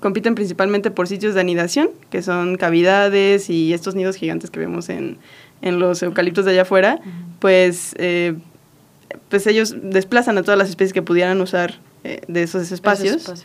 compiten 0.00 0.34
principalmente 0.34 0.90
por 0.90 1.06
sitios 1.08 1.34
de 1.34 1.40
anidación, 1.40 1.90
que 2.10 2.22
son 2.22 2.56
cavidades 2.56 3.50
y 3.50 3.74
estos 3.74 3.94
nidos 3.94 4.16
gigantes 4.16 4.50
que 4.50 4.60
vemos 4.60 4.88
en, 4.88 5.18
los 5.62 6.02
eucaliptos 6.02 6.46
de 6.46 6.52
allá 6.52 6.62
afuera, 6.62 7.00
pues, 7.38 7.94
eh, 7.98 8.34
pues 9.28 9.46
ellos 9.46 9.74
desplazan 9.82 10.38
a 10.38 10.42
todas 10.42 10.56
las 10.56 10.70
especies 10.70 10.94
que 10.94 11.02
pudieran 11.02 11.38
usar 11.42 11.80
eh, 12.02 12.22
de 12.28 12.42
esos 12.42 12.72
espacios. 12.72 13.44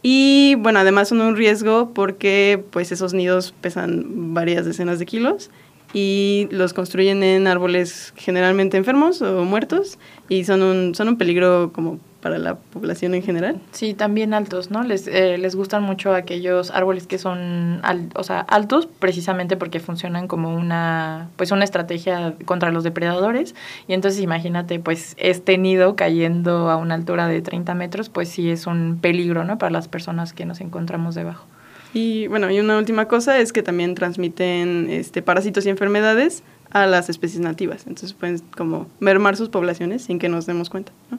Y 0.00 0.54
bueno, 0.60 0.78
además 0.78 1.08
son 1.08 1.20
un 1.22 1.34
riesgo 1.34 1.90
porque 1.92 2.62
pues 2.70 2.92
esos 2.92 3.14
nidos 3.14 3.52
pesan 3.60 4.32
varias 4.32 4.64
decenas 4.64 5.00
de 5.00 5.06
kilos 5.06 5.50
y 5.96 6.46
los 6.50 6.74
construyen 6.74 7.22
en 7.22 7.46
árboles 7.46 8.12
generalmente 8.16 8.76
enfermos 8.76 9.22
o 9.22 9.46
muertos 9.46 9.98
y 10.28 10.44
son 10.44 10.62
un, 10.62 10.94
son 10.94 11.08
un 11.08 11.16
peligro 11.16 11.72
como 11.72 11.98
para 12.20 12.36
la 12.36 12.56
población 12.56 13.14
en 13.14 13.22
general. 13.22 13.62
Sí, 13.72 13.94
también 13.94 14.34
altos, 14.34 14.70
¿no? 14.70 14.82
Les, 14.82 15.06
eh, 15.06 15.38
les 15.38 15.56
gustan 15.56 15.82
mucho 15.82 16.14
aquellos 16.14 16.70
árboles 16.70 17.06
que 17.06 17.16
son 17.16 17.80
o 18.14 18.22
sea, 18.24 18.40
altos 18.40 18.86
precisamente 18.98 19.56
porque 19.56 19.80
funcionan 19.80 20.28
como 20.28 20.54
una, 20.54 21.30
pues 21.36 21.50
una 21.50 21.64
estrategia 21.64 22.34
contra 22.44 22.70
los 22.72 22.84
depredadores 22.84 23.54
y 23.88 23.94
entonces 23.94 24.20
imagínate 24.20 24.78
pues 24.78 25.14
este 25.16 25.56
nido 25.56 25.96
cayendo 25.96 26.68
a 26.68 26.76
una 26.76 26.94
altura 26.94 27.26
de 27.26 27.40
30 27.40 27.74
metros 27.74 28.10
pues 28.10 28.28
sí 28.28 28.50
es 28.50 28.66
un 28.66 28.98
peligro, 29.00 29.44
¿no? 29.44 29.56
Para 29.56 29.70
las 29.70 29.88
personas 29.88 30.34
que 30.34 30.44
nos 30.44 30.60
encontramos 30.60 31.14
debajo. 31.14 31.46
Y 31.94 32.26
bueno, 32.26 32.50
y 32.50 32.60
una 32.60 32.78
última 32.78 33.06
cosa 33.08 33.38
es 33.38 33.52
que 33.52 33.62
también 33.62 33.94
transmiten 33.94 34.88
este, 34.90 35.22
parásitos 35.22 35.64
y 35.66 35.70
enfermedades 35.70 36.42
a 36.70 36.86
las 36.86 37.08
especies 37.08 37.40
nativas. 37.40 37.86
Entonces 37.86 38.12
pueden 38.12 38.40
como 38.56 38.88
mermar 39.00 39.36
sus 39.36 39.48
poblaciones 39.48 40.02
sin 40.02 40.18
que 40.18 40.28
nos 40.28 40.46
demos 40.46 40.68
cuenta. 40.70 40.92
¿no? 41.10 41.18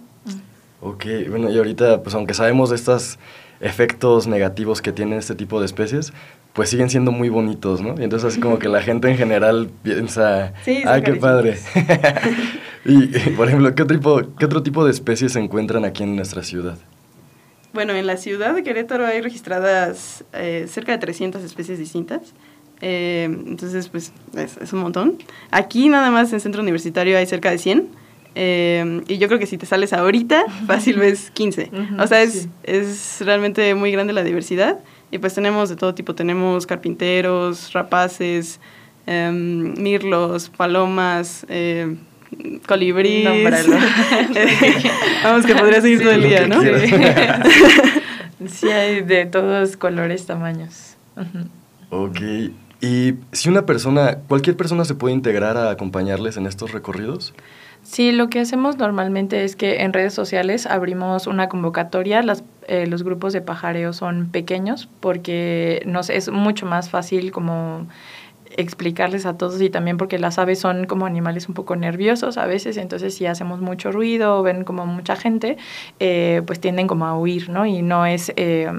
Ok, 0.82 1.06
bueno, 1.30 1.50
y 1.50 1.58
ahorita, 1.58 2.04
pues 2.04 2.14
aunque 2.14 2.34
sabemos 2.34 2.70
de 2.70 2.76
estos 2.76 3.18
efectos 3.60 4.28
negativos 4.28 4.82
que 4.82 4.92
tienen 4.92 5.18
este 5.18 5.34
tipo 5.34 5.60
de 5.60 5.66
especies, 5.66 6.14
pues 6.54 6.70
siguen 6.70 6.90
siendo 6.90 7.12
muy 7.12 7.30
bonitos, 7.30 7.82
¿no? 7.82 7.96
Y 8.00 8.04
entonces 8.04 8.32
así 8.32 8.40
como 8.40 8.60
que 8.60 8.70
la 8.70 8.82
gente 8.82 9.10
en 9.10 9.18
general 9.18 9.70
piensa, 9.84 10.54
sí, 10.64 10.84
¡ay, 10.86 11.02
qué 11.02 11.14
padre! 11.14 11.58
y, 12.86 13.08
por 13.32 13.48
ejemplo, 13.48 13.74
¿qué, 13.74 13.86
tipo, 13.86 14.22
¿qué 14.38 14.46
otro 14.46 14.64
tipo 14.64 14.86
de 14.86 14.92
especies 14.92 15.34
se 15.34 15.40
encuentran 15.40 15.86
aquí 15.86 16.04
en 16.04 16.16
nuestra 16.16 16.44
ciudad? 16.44 16.78
Bueno, 17.78 17.94
en 17.94 18.08
la 18.08 18.18
ciudad 18.18 18.56
de 18.56 18.64
Querétaro 18.64 19.06
hay 19.06 19.22
registradas 19.22 20.26
eh, 20.34 20.66
cerca 20.68 20.94
de 20.94 20.98
300 20.98 21.44
especies 21.44 21.78
distintas. 21.78 22.34
Eh, 22.82 23.26
entonces, 23.26 23.88
pues 23.90 24.12
es, 24.36 24.74
un 24.74 24.80
montón. 24.80 25.20
Aquí 25.52 25.88
nada 25.88 26.10
más 26.10 26.34
en 26.34 26.40
centro 26.40 26.64
universitario 26.64 27.20
hay 27.20 27.28
cerca 27.28 27.52
de 27.52 27.60
100. 27.60 27.88
Eh, 28.34 29.04
y 29.08 29.20
yo 29.20 29.28
creo 29.28 29.38
que 29.38 29.46
si 29.46 29.60
te 29.60 29.68
sales 29.68 29.94
ahorita, 29.94 30.46
fácil 30.66 30.98
ves 30.98 31.30
15. 31.30 31.70
o 32.00 32.08
sea, 32.08 32.24
es, 32.24 32.48
es 32.64 33.22
realmente 33.24 33.76
muy 33.76 33.92
grande 33.92 34.12
la 34.12 34.24
diversidad. 34.24 34.80
Y 35.12 35.20
pues 35.20 35.36
tenemos 35.36 35.70
de 35.70 35.76
todo 35.76 35.94
tipo. 35.94 36.16
Tenemos 36.16 36.66
carpinteros, 36.66 37.74
rapaces, 37.74 38.60
em, 39.06 39.80
mirlos, 39.80 40.50
palomas, 40.50 41.46
colibrí. 42.66 43.24
Vamos, 45.24 45.46
que 45.46 45.56
podría 45.56 45.82
seguir 45.82 46.02
todo 46.02 46.12
el 46.12 46.24
día, 46.24 46.48
¿no? 46.48 46.62
Sí. 48.46 48.70
hay 48.70 49.02
de 49.02 49.26
todos 49.26 49.78
colores, 49.78 50.28
tamaños. 50.28 50.96
Ok. 51.90 52.20
Y 52.82 53.16
si 53.32 53.50
una 53.50 53.66
persona, 53.66 54.20
cualquier 54.28 54.56
persona 54.56 54.86
se 54.86 54.94
puede 54.94 55.16
integrar 55.16 55.58
a 55.58 55.72
acompañarles 55.72 56.38
en 56.38 56.46
estos 56.46 56.72
recorridos? 56.72 57.34
Sí, 57.82 58.12
lo 58.12 58.30
que 58.30 58.42
hacemos 58.42 58.78
normalmente 58.78 59.44
es 59.44 59.56
que 59.56 59.82
en 59.82 59.94
redes 59.94 60.14
sociales 60.14 60.68
abrimos 60.68 61.26
una 61.26 61.48
convocatoria. 61.48 62.22
Las, 62.22 62.44
eh, 62.68 62.86
los 62.86 63.04
grupos 63.04 63.34
de 63.34 63.42
pajareo 63.42 63.94
son 63.94 64.28
pequeños 64.28 64.90
porque 65.00 65.82
nos 65.86 66.10
es 66.10 66.30
mucho 66.30 66.66
más 66.66 66.90
fácil 66.90 67.32
como 67.32 67.88
explicarles 68.58 69.26
a 69.26 69.38
todos 69.38 69.62
y 69.62 69.70
también 69.70 69.98
porque 69.98 70.18
las 70.20 70.40
aves 70.40 70.60
son 70.60 70.86
como 70.86 71.06
animales 71.06 71.48
un 71.48 71.54
poco 71.54 71.76
nerviosos 71.76 72.38
a 72.38 72.48
veces, 72.48 72.78
entonces 72.78 73.16
si 73.16 73.26
hacemos 73.28 73.62
mucho 73.62 73.92
ruido 73.92 74.40
o 74.40 74.44
ven 74.44 74.64
como 74.64 74.86
mucha 74.86 75.16
gente, 75.16 75.58
eh, 76.00 76.42
pues 76.46 76.60
tienden 76.60 76.88
como 76.88 77.06
a 77.06 77.18
huir, 77.18 77.50
¿no? 77.50 77.66
Y 77.66 77.82
no 77.82 78.06
es... 78.06 78.34
Eh, 78.36 78.70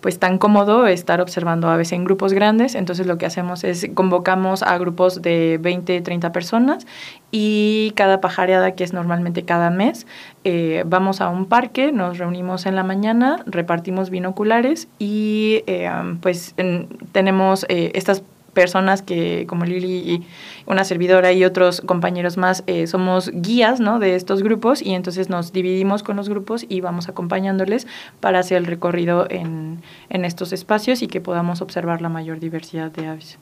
pues 0.00 0.20
tan 0.20 0.38
cómodo 0.38 0.86
estar 0.86 1.20
observando 1.20 1.68
aves 1.68 1.90
en 1.90 2.04
grupos 2.04 2.32
grandes, 2.32 2.76
entonces 2.76 3.08
lo 3.08 3.18
que 3.18 3.26
hacemos 3.26 3.64
es 3.64 3.88
convocamos 3.94 4.62
a 4.62 4.78
grupos 4.78 5.22
de 5.22 5.58
20, 5.60 6.00
30 6.02 6.30
personas 6.30 6.86
y 7.32 7.92
cada 7.96 8.20
pajareada, 8.20 8.76
que 8.76 8.84
es 8.84 8.92
normalmente 8.92 9.42
cada 9.42 9.70
mes, 9.70 10.06
eh, 10.44 10.84
vamos 10.86 11.20
a 11.20 11.28
un 11.30 11.46
parque, 11.46 11.90
nos 11.90 12.18
reunimos 12.18 12.66
en 12.66 12.76
la 12.76 12.84
mañana, 12.84 13.42
repartimos 13.46 14.10
binoculares 14.10 14.86
y 15.00 15.64
pues 16.20 16.54
tenemos 17.10 17.66
estas 17.68 18.22
personas 18.52 19.02
que, 19.02 19.46
como 19.48 19.64
Lili 19.64 19.98
y 19.98 20.26
una 20.66 20.84
servidora 20.84 21.32
y 21.32 21.44
otros 21.44 21.80
compañeros 21.80 22.36
más, 22.36 22.64
eh, 22.66 22.86
somos 22.86 23.30
guías 23.32 23.80
¿no? 23.80 23.98
de 23.98 24.14
estos 24.14 24.42
grupos 24.42 24.82
y 24.82 24.94
entonces 24.94 25.28
nos 25.28 25.52
dividimos 25.52 26.02
con 26.02 26.16
los 26.16 26.28
grupos 26.28 26.66
y 26.68 26.80
vamos 26.80 27.08
acompañándoles 27.08 27.86
para 28.20 28.40
hacer 28.40 28.58
el 28.58 28.66
recorrido 28.66 29.26
en, 29.30 29.82
en 30.08 30.24
estos 30.24 30.52
espacios 30.52 31.02
y 31.02 31.08
que 31.08 31.20
podamos 31.20 31.60
observar 31.60 32.02
la 32.02 32.08
mayor 32.08 32.40
diversidad 32.40 32.90
de 32.90 33.06
aves. 33.06 33.38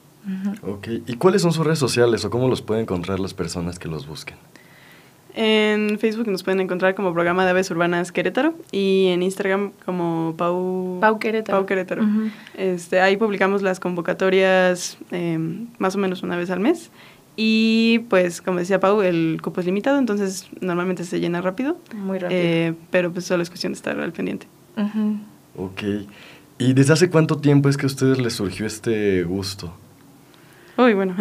Ok, 0.61 0.87
¿y 1.07 1.15
cuáles 1.15 1.41
son 1.41 1.53
sus 1.53 1.65
redes 1.65 1.79
sociales 1.79 2.25
o 2.25 2.29
cómo 2.29 2.49
los 2.49 2.61
pueden 2.61 2.83
encontrar 2.83 3.19
las 3.19 3.33
personas 3.33 3.79
que 3.79 3.87
los 3.87 4.07
busquen? 4.07 4.35
En 5.39 5.99
Facebook 5.99 6.27
nos 6.27 6.41
pueden 6.41 6.61
encontrar 6.61 6.95
como 6.95 7.13
Programa 7.13 7.45
de 7.45 7.51
Aves 7.51 7.69
Urbanas 7.69 8.11
Querétaro 8.11 8.55
y 8.71 9.09
en 9.09 9.21
Instagram 9.21 9.71
como 9.85 10.33
Pau, 10.35 10.97
Pau 10.99 11.19
Querétaro. 11.19 11.59
Pau 11.59 11.67
Querétaro. 11.67 12.01
este, 12.57 13.01
ahí 13.01 13.17
publicamos 13.17 13.61
las 13.61 13.79
convocatorias 13.79 14.97
em, 15.11 15.67
más 15.77 15.93
o 15.93 15.99
menos 15.99 16.23
una 16.23 16.37
vez 16.37 16.49
al 16.49 16.59
mes. 16.59 16.89
Y 17.35 17.99
pues, 18.09 18.41
como 18.41 18.57
decía 18.57 18.79
Pau, 18.79 19.03
el 19.03 19.39
cupo 19.43 19.59
es 19.59 19.67
limitado, 19.67 19.99
entonces 19.99 20.49
normalmente 20.59 21.03
se 21.03 21.19
llena 21.19 21.39
rápido. 21.39 21.77
Muy 21.93 22.17
rápido. 22.17 22.41
Eh, 22.41 22.73
pero 22.89 23.11
pues 23.13 23.25
solo 23.25 23.43
es 23.43 23.49
cuestión 23.51 23.73
de 23.73 23.77
estar 23.77 23.99
al 23.99 24.13
pendiente. 24.13 24.47
Ok. 25.55 25.83
¿Y 26.57 26.73
desde 26.73 26.93
hace 26.93 27.11
cuánto 27.11 27.37
tiempo 27.37 27.69
es 27.69 27.77
que 27.77 27.85
a 27.85 27.93
ustedes 27.93 28.17
les 28.17 28.33
surgió 28.33 28.65
este 28.65 29.21
gusto? 29.21 29.71
Uy, 30.79 30.95
bueno. 30.95 31.15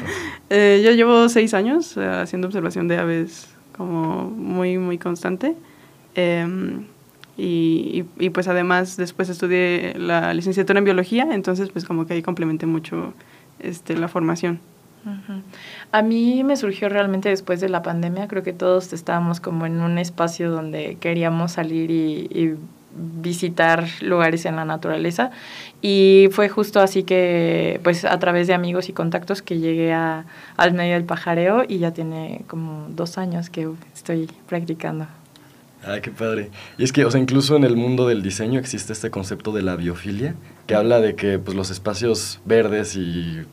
eh, 0.48 0.80
yo 0.82 0.92
llevo 0.92 1.28
seis 1.28 1.52
años 1.52 1.98
haciendo 1.98 2.46
observación 2.48 2.88
de 2.88 2.96
aves 2.96 3.57
como 3.78 4.24
muy, 4.24 4.76
muy 4.76 4.98
constante. 4.98 5.56
Em, 6.14 6.84
y, 7.38 8.04
y, 8.18 8.30
pues 8.30 8.48
además 8.48 8.96
después 8.96 9.28
estudié 9.28 9.94
la 9.96 10.34
licenciatura 10.34 10.80
en 10.80 10.84
biología, 10.84 11.28
entonces 11.30 11.70
pues 11.70 11.84
como 11.84 12.04
que 12.04 12.14
ahí 12.14 12.22
complementé 12.22 12.66
mucho 12.66 13.14
este, 13.60 13.96
la 13.96 14.08
formación. 14.08 14.60
A 15.92 16.02
mí 16.02 16.42
me 16.44 16.56
surgió 16.56 16.88
realmente 16.88 17.28
después 17.28 17.60
de 17.60 17.68
la 17.68 17.82
pandemia, 17.82 18.28
creo 18.28 18.42
que 18.42 18.52
todos 18.52 18.92
estábamos 18.92 19.40
como 19.40 19.64
en 19.64 19.80
un 19.80 19.96
espacio 19.96 20.50
donde 20.50 20.96
queríamos 21.00 21.52
salir 21.52 21.90
y, 21.90 22.56
visitar 22.94 23.86
lugares 24.00 24.44
en 24.44 24.56
la 24.56 24.64
naturaleza 24.64 25.30
y 25.82 26.28
fue 26.32 26.48
justo 26.48 26.80
así 26.80 27.02
que 27.02 27.80
pues 27.84 28.04
a 28.04 28.18
través 28.18 28.46
de 28.46 28.54
amigos 28.54 28.88
y 28.88 28.92
contactos 28.92 29.42
que 29.42 29.58
llegué 29.58 29.92
a, 29.92 30.24
al 30.56 30.72
medio 30.72 30.94
del 30.94 31.04
pajareo 31.04 31.64
y 31.68 31.78
ya 31.78 31.92
tiene 31.92 32.42
como 32.48 32.86
dos 32.90 33.18
años 33.18 33.50
que 33.50 33.68
estoy 33.94 34.28
practicando. 34.48 35.06
Ay, 35.84 36.00
qué 36.00 36.10
padre. 36.10 36.50
Y 36.76 36.84
es 36.84 36.92
que, 36.92 37.04
o 37.04 37.10
sea, 37.10 37.20
incluso 37.20 37.56
en 37.56 37.64
el 37.64 37.76
mundo 37.76 38.08
del 38.08 38.22
diseño 38.22 38.58
existe 38.58 38.92
este 38.92 39.10
concepto 39.10 39.52
de 39.52 39.62
la 39.62 39.76
biofilia, 39.76 40.34
que 40.66 40.74
habla 40.74 41.00
de 41.00 41.14
que 41.14 41.38
pues, 41.38 41.56
los 41.56 41.70
espacios 41.70 42.40
verdes 42.44 42.96
y 42.96 43.44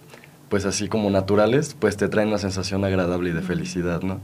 pues 0.49 0.65
así 0.65 0.87
como 0.87 1.09
naturales, 1.09 1.75
pues 1.79 1.97
te 1.97 2.07
traen 2.07 2.29
una 2.29 2.37
sensación 2.37 2.83
agradable 2.83 3.29
y 3.29 3.33
de 3.33 3.41
felicidad, 3.41 4.01
¿no? 4.01 4.21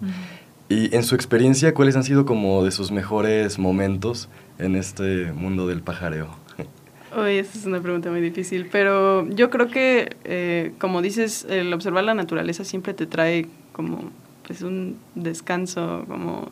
Y 0.72 0.96
en 0.96 1.04
su 1.04 1.16
experiencia, 1.16 1.74
¿cuáles 1.74 1.98
han 1.98 2.06
sido 2.06 2.26
como 2.26 2.64
de 2.64 2.72
sus 2.72 2.92
mejores 2.92 3.60
momentos 3.60 4.30
en 4.58 4.78
este 4.78 5.34
mundo 5.34 5.68
del 5.68 5.82
pajareo? 5.82 6.30
Uy, 7.22 7.40
esa 7.40 7.60
es 7.60 7.66
una 7.66 7.82
pregunta 7.82 8.10
muy 8.10 8.22
difícil, 8.22 8.70
pero 8.72 9.28
yo 9.28 9.50
creo 9.50 9.68
que, 9.68 10.16
eh, 10.24 10.72
como 10.80 11.02
dices, 11.02 11.46
el 11.50 11.74
observar 11.74 12.06
la 12.06 12.14
naturaleza 12.14 12.64
siempre 12.64 12.94
te 12.94 13.06
trae 13.06 13.48
como 13.74 14.12
pues 14.48 14.62
un 14.62 14.98
descanso, 15.14 16.06
como 16.08 16.52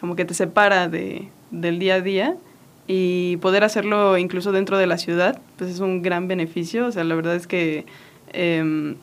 como 0.00 0.16
que 0.16 0.24
te 0.24 0.32
separa 0.32 0.88
de, 0.88 1.28
del 1.50 1.78
día 1.78 1.96
a 1.96 2.00
día 2.00 2.36
y 2.86 3.36
poder 3.36 3.62
hacerlo 3.62 4.16
incluso 4.16 4.52
dentro 4.52 4.78
de 4.78 4.86
la 4.86 4.96
ciudad, 4.96 5.38
pues 5.58 5.70
es 5.70 5.80
un 5.80 6.00
gran 6.00 6.26
beneficio. 6.26 6.86
O 6.86 6.92
sea, 6.92 7.04
la 7.04 7.14
verdad 7.14 7.36
es 7.36 7.46
que 7.46 7.84
eh, 8.32 8.94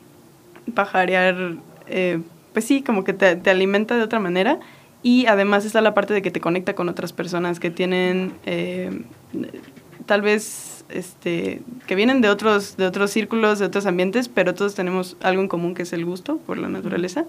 pajarear, 0.74 1.54
eh, 1.86 2.20
pues 2.58 2.66
sí, 2.66 2.82
como 2.82 3.04
que 3.04 3.12
te, 3.12 3.50
alimenta 3.50 3.96
de 3.96 4.02
otra 4.02 4.18
manera 4.18 4.58
y 5.04 5.26
además 5.26 5.64
está 5.64 5.80
la 5.80 5.94
parte 5.94 6.12
de 6.12 6.22
que 6.22 6.32
te 6.32 6.40
conecta 6.40 6.74
con 6.74 6.88
otras 6.88 7.12
personas 7.12 7.60
que 7.60 7.70
tienen 7.70 8.32
eh, 8.46 9.02
tal 10.06 10.22
vez 10.22 10.84
este, 10.88 11.62
que 11.86 11.94
vienen 11.94 12.20
de 12.20 12.28
otros, 12.28 12.76
de 12.76 12.86
otros 12.86 13.12
círculos, 13.12 13.60
de 13.60 13.66
otros 13.66 13.86
ambientes, 13.86 14.28
pero 14.28 14.56
todos 14.56 14.74
tenemos 14.74 15.16
algo 15.20 15.40
en 15.40 15.46
común 15.46 15.76
que 15.76 15.82
es 15.82 15.92
el 15.92 16.04
gusto 16.04 16.38
por 16.38 16.58
la 16.58 16.68
naturaleza. 16.68 17.26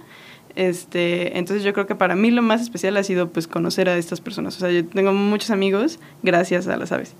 Este, 0.55 1.37
entonces 1.37 1.63
yo 1.63 1.73
creo 1.73 1.85
que 1.85 1.93
para 1.93 2.15
mí 2.15 2.31
lo 2.31 2.41
más 2.41 2.59
especial 2.59 2.97
ha 2.97 3.03
sido 3.03 3.29
pues 3.29 3.47
conocer 3.47 3.87
a 3.87 3.97
estas 3.97 4.21
personas. 4.21 4.57
O 4.57 4.61
sea, 4.61 4.71
yo 4.71 4.83
tengo 4.83 5.13
muchos 5.13 5.51
amigos 5.51 5.99
gracias 6.23 6.67
a 6.67 6.75
las 6.75 6.91
aves. 6.91 7.13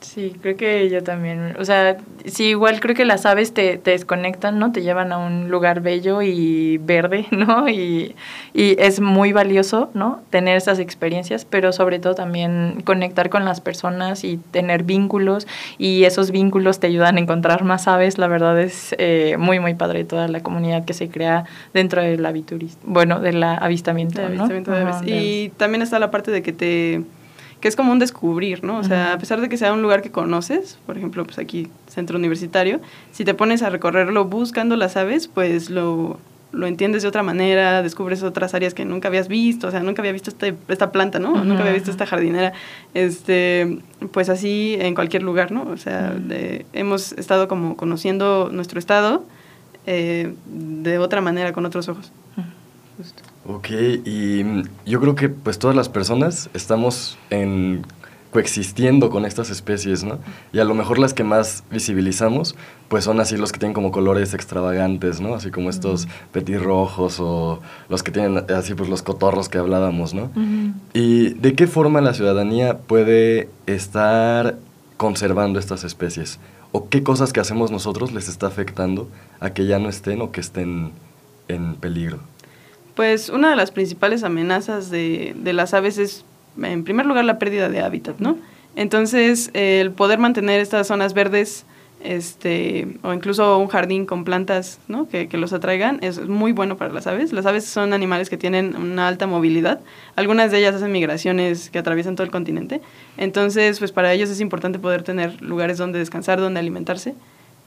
Sí, 0.00 0.34
creo 0.40 0.56
que 0.56 0.88
yo 0.90 1.02
también. 1.02 1.56
O 1.58 1.64
sea, 1.64 1.96
sí, 2.24 2.46
igual 2.46 2.80
creo 2.80 2.94
que 2.94 3.04
las 3.04 3.26
aves 3.26 3.52
te, 3.52 3.78
te 3.78 3.92
desconectan, 3.92 4.58
¿no? 4.58 4.70
Te 4.70 4.82
llevan 4.82 5.12
a 5.12 5.18
un 5.18 5.50
lugar 5.50 5.80
bello 5.80 6.22
y 6.22 6.78
verde, 6.78 7.26
¿no? 7.30 7.68
Y, 7.68 8.14
y, 8.54 8.76
es 8.78 9.00
muy 9.00 9.32
valioso, 9.32 9.90
¿no? 9.94 10.20
Tener 10.30 10.56
esas 10.56 10.78
experiencias, 10.78 11.44
pero 11.44 11.72
sobre 11.72 11.98
todo 11.98 12.14
también 12.14 12.82
conectar 12.84 13.28
con 13.28 13.44
las 13.44 13.60
personas 13.60 14.24
y 14.24 14.36
tener 14.36 14.84
vínculos. 14.84 15.46
Y 15.78 16.04
esos 16.04 16.30
vínculos 16.30 16.78
te 16.78 16.86
ayudan 16.86 17.16
a 17.16 17.20
encontrar 17.20 17.64
más 17.64 17.88
aves. 17.88 18.18
La 18.18 18.28
verdad 18.28 18.60
es 18.60 18.94
eh, 18.98 19.36
muy, 19.38 19.58
muy 19.58 19.74
padre 19.74 20.04
toda 20.04 20.28
la 20.28 20.40
comunidad 20.40 20.84
que 20.84 20.94
se 20.94 21.08
crea 21.08 21.44
dentro 21.74 22.02
del 22.02 22.24
aviturista, 22.24 22.80
bueno, 22.84 23.20
del 23.20 23.42
avistamiento, 23.42 24.20
¿no? 24.22 24.26
avistamiento 24.26 24.70
de 24.70 24.80
aves. 24.82 24.96
y 25.04 25.48
también 25.56 25.82
está 25.82 25.98
la 25.98 26.10
parte 26.10 26.30
de 26.30 26.42
que 26.42 26.52
te 26.52 27.02
que 27.60 27.68
es 27.68 27.76
como 27.76 27.92
un 27.92 27.98
descubrir, 27.98 28.62
¿no? 28.62 28.78
O 28.78 28.84
sea, 28.84 29.14
a 29.14 29.18
pesar 29.18 29.40
de 29.40 29.48
que 29.48 29.56
sea 29.56 29.72
un 29.72 29.82
lugar 29.82 30.02
que 30.02 30.10
conoces, 30.10 30.78
por 30.86 30.96
ejemplo, 30.96 31.24
pues 31.24 31.38
aquí, 31.38 31.68
centro 31.88 32.18
universitario, 32.18 32.80
si 33.10 33.24
te 33.24 33.34
pones 33.34 33.62
a 33.62 33.70
recorrerlo 33.70 34.26
buscando 34.26 34.76
las 34.76 34.96
aves, 34.96 35.26
pues 35.26 35.68
lo, 35.68 36.18
lo 36.52 36.66
entiendes 36.66 37.02
de 37.02 37.08
otra 37.08 37.22
manera, 37.22 37.82
descubres 37.82 38.22
otras 38.22 38.54
áreas 38.54 38.74
que 38.74 38.84
nunca 38.84 39.08
habías 39.08 39.28
visto, 39.28 39.68
o 39.68 39.70
sea, 39.70 39.80
nunca 39.80 40.02
había 40.02 40.12
visto 40.12 40.30
este, 40.30 40.54
esta 40.68 40.92
planta, 40.92 41.18
¿no? 41.18 41.44
Nunca 41.44 41.60
había 41.62 41.72
visto 41.72 41.90
esta 41.90 42.06
jardinera, 42.06 42.52
este, 42.94 43.80
pues 44.12 44.28
así 44.28 44.76
en 44.78 44.94
cualquier 44.94 45.24
lugar, 45.24 45.50
¿no? 45.50 45.64
O 45.64 45.76
sea, 45.76 46.16
hemos 46.72 47.12
estado 47.12 47.48
como 47.48 47.76
conociendo 47.76 48.50
nuestro 48.52 48.78
estado 48.78 49.24
eh, 49.86 50.34
de 50.46 50.98
otra 50.98 51.20
manera, 51.20 51.52
con 51.52 51.66
otros 51.66 51.88
ojos. 51.88 52.12
Justo. 52.98 53.22
Ok, 53.46 53.70
y 54.04 54.42
mm, 54.44 54.62
yo 54.84 55.00
creo 55.00 55.14
que 55.14 55.28
pues 55.28 55.58
todas 55.58 55.76
las 55.76 55.88
personas 55.88 56.50
estamos 56.52 57.16
en 57.30 57.86
coexistiendo 58.30 59.08
con 59.08 59.24
estas 59.24 59.50
especies, 59.50 60.04
¿no? 60.04 60.18
Y 60.52 60.58
a 60.58 60.64
lo 60.64 60.74
mejor 60.74 60.98
las 60.98 61.14
que 61.14 61.24
más 61.24 61.64
visibilizamos, 61.70 62.56
pues 62.88 63.04
son 63.04 63.20
así 63.20 63.36
los 63.36 63.52
que 63.52 63.58
tienen 63.58 63.72
como 63.72 63.90
colores 63.90 64.34
extravagantes, 64.34 65.20
¿no? 65.20 65.34
Así 65.34 65.50
como 65.50 65.70
estos 65.70 66.08
petirrojos 66.32 67.20
o 67.20 67.60
los 67.88 68.02
que 68.02 68.12
tienen 68.12 68.44
así 68.50 68.74
pues 68.74 68.90
los 68.90 69.02
cotorros 69.02 69.48
que 69.48 69.58
hablábamos, 69.58 70.12
¿no? 70.12 70.30
¿Y 70.92 71.30
de 71.34 71.54
qué 71.54 71.66
forma 71.66 72.00
la 72.00 72.14
ciudadanía 72.14 72.78
puede 72.78 73.48
estar 73.66 74.58
conservando 74.96 75.58
estas 75.58 75.84
especies? 75.84 76.38
¿O 76.72 76.90
qué 76.90 77.02
cosas 77.02 77.32
que 77.32 77.40
hacemos 77.40 77.70
nosotros 77.70 78.12
les 78.12 78.28
está 78.28 78.46
afectando 78.46 79.08
a 79.40 79.50
que 79.50 79.66
ya 79.66 79.78
no 79.78 79.88
estén 79.88 80.20
o 80.20 80.32
que 80.32 80.40
estén 80.40 80.90
en 81.48 81.76
peligro? 81.76 82.18
Pues 82.98 83.28
una 83.28 83.50
de 83.50 83.54
las 83.54 83.70
principales 83.70 84.24
amenazas 84.24 84.90
de, 84.90 85.32
de 85.36 85.52
las 85.52 85.72
aves 85.72 85.98
es, 85.98 86.24
en 86.60 86.82
primer 86.82 87.06
lugar, 87.06 87.24
la 87.24 87.38
pérdida 87.38 87.68
de 87.68 87.78
hábitat, 87.78 88.18
¿no? 88.18 88.36
Entonces, 88.74 89.50
el 89.54 89.92
poder 89.92 90.18
mantener 90.18 90.58
estas 90.58 90.88
zonas 90.88 91.14
verdes, 91.14 91.64
este, 92.02 92.98
o 93.04 93.12
incluso 93.12 93.56
un 93.58 93.68
jardín 93.68 94.04
con 94.04 94.24
plantas, 94.24 94.80
¿no? 94.88 95.08
Que, 95.08 95.28
que, 95.28 95.38
los 95.38 95.52
atraigan, 95.52 96.00
es 96.02 96.26
muy 96.26 96.50
bueno 96.50 96.76
para 96.76 96.92
las 96.92 97.06
aves. 97.06 97.32
Las 97.32 97.46
aves 97.46 97.66
son 97.66 97.92
animales 97.92 98.28
que 98.28 98.36
tienen 98.36 98.74
una 98.74 99.06
alta 99.06 99.28
movilidad. 99.28 99.78
Algunas 100.16 100.50
de 100.50 100.58
ellas 100.58 100.74
hacen 100.74 100.90
migraciones 100.90 101.70
que 101.70 101.78
atraviesan 101.78 102.16
todo 102.16 102.24
el 102.24 102.32
continente. 102.32 102.80
Entonces, 103.16 103.78
pues 103.78 103.92
para 103.92 104.12
ellos 104.12 104.28
es 104.28 104.40
importante 104.40 104.80
poder 104.80 105.04
tener 105.04 105.40
lugares 105.40 105.78
donde 105.78 106.00
descansar, 106.00 106.40
donde 106.40 106.58
alimentarse. 106.58 107.14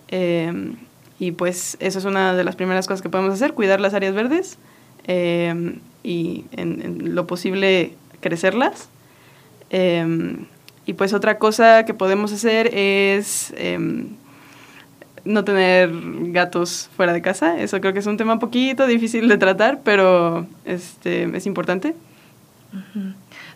Eh, 0.10 0.74
y 1.20 1.32
pues 1.32 1.78
eso 1.80 2.00
es 2.00 2.04
una 2.04 2.34
de 2.34 2.44
las 2.44 2.58
primeras 2.58 2.86
cosas 2.86 3.02
que 3.02 3.08
podemos 3.08 3.34
hacer, 3.34 3.54
cuidar 3.54 3.80
las 3.80 3.94
áreas 3.94 4.14
verdes, 4.14 4.58
Em, 5.06 5.80
y 6.04 6.46
en, 6.52 7.16
lo 7.16 7.28
posible 7.28 7.94
crecerlas. 8.20 8.90
Em, 9.70 10.46
y 10.86 10.94
pues 10.94 11.14
otra 11.14 11.38
cosa 11.38 11.86
que 11.86 11.94
podemos 11.94 12.32
hacer 12.32 12.74
es 12.74 13.54
em, 13.58 14.08
no 15.24 15.44
tener 15.44 15.92
gatos 16.32 16.90
fuera 16.96 17.14
de 17.14 17.22
casa. 17.22 17.60
Eso 17.62 17.80
creo 17.80 17.94
que 17.94 18.00
es 18.00 18.08
un 18.08 18.18
tema 18.18 18.34
un 18.34 18.40
poquito 18.40 18.88
difícil 18.88 19.28
de 19.28 19.38
tratar, 19.38 19.82
pero 19.84 20.48
este, 20.66 21.24
es 21.36 21.46
importante. 21.46 21.96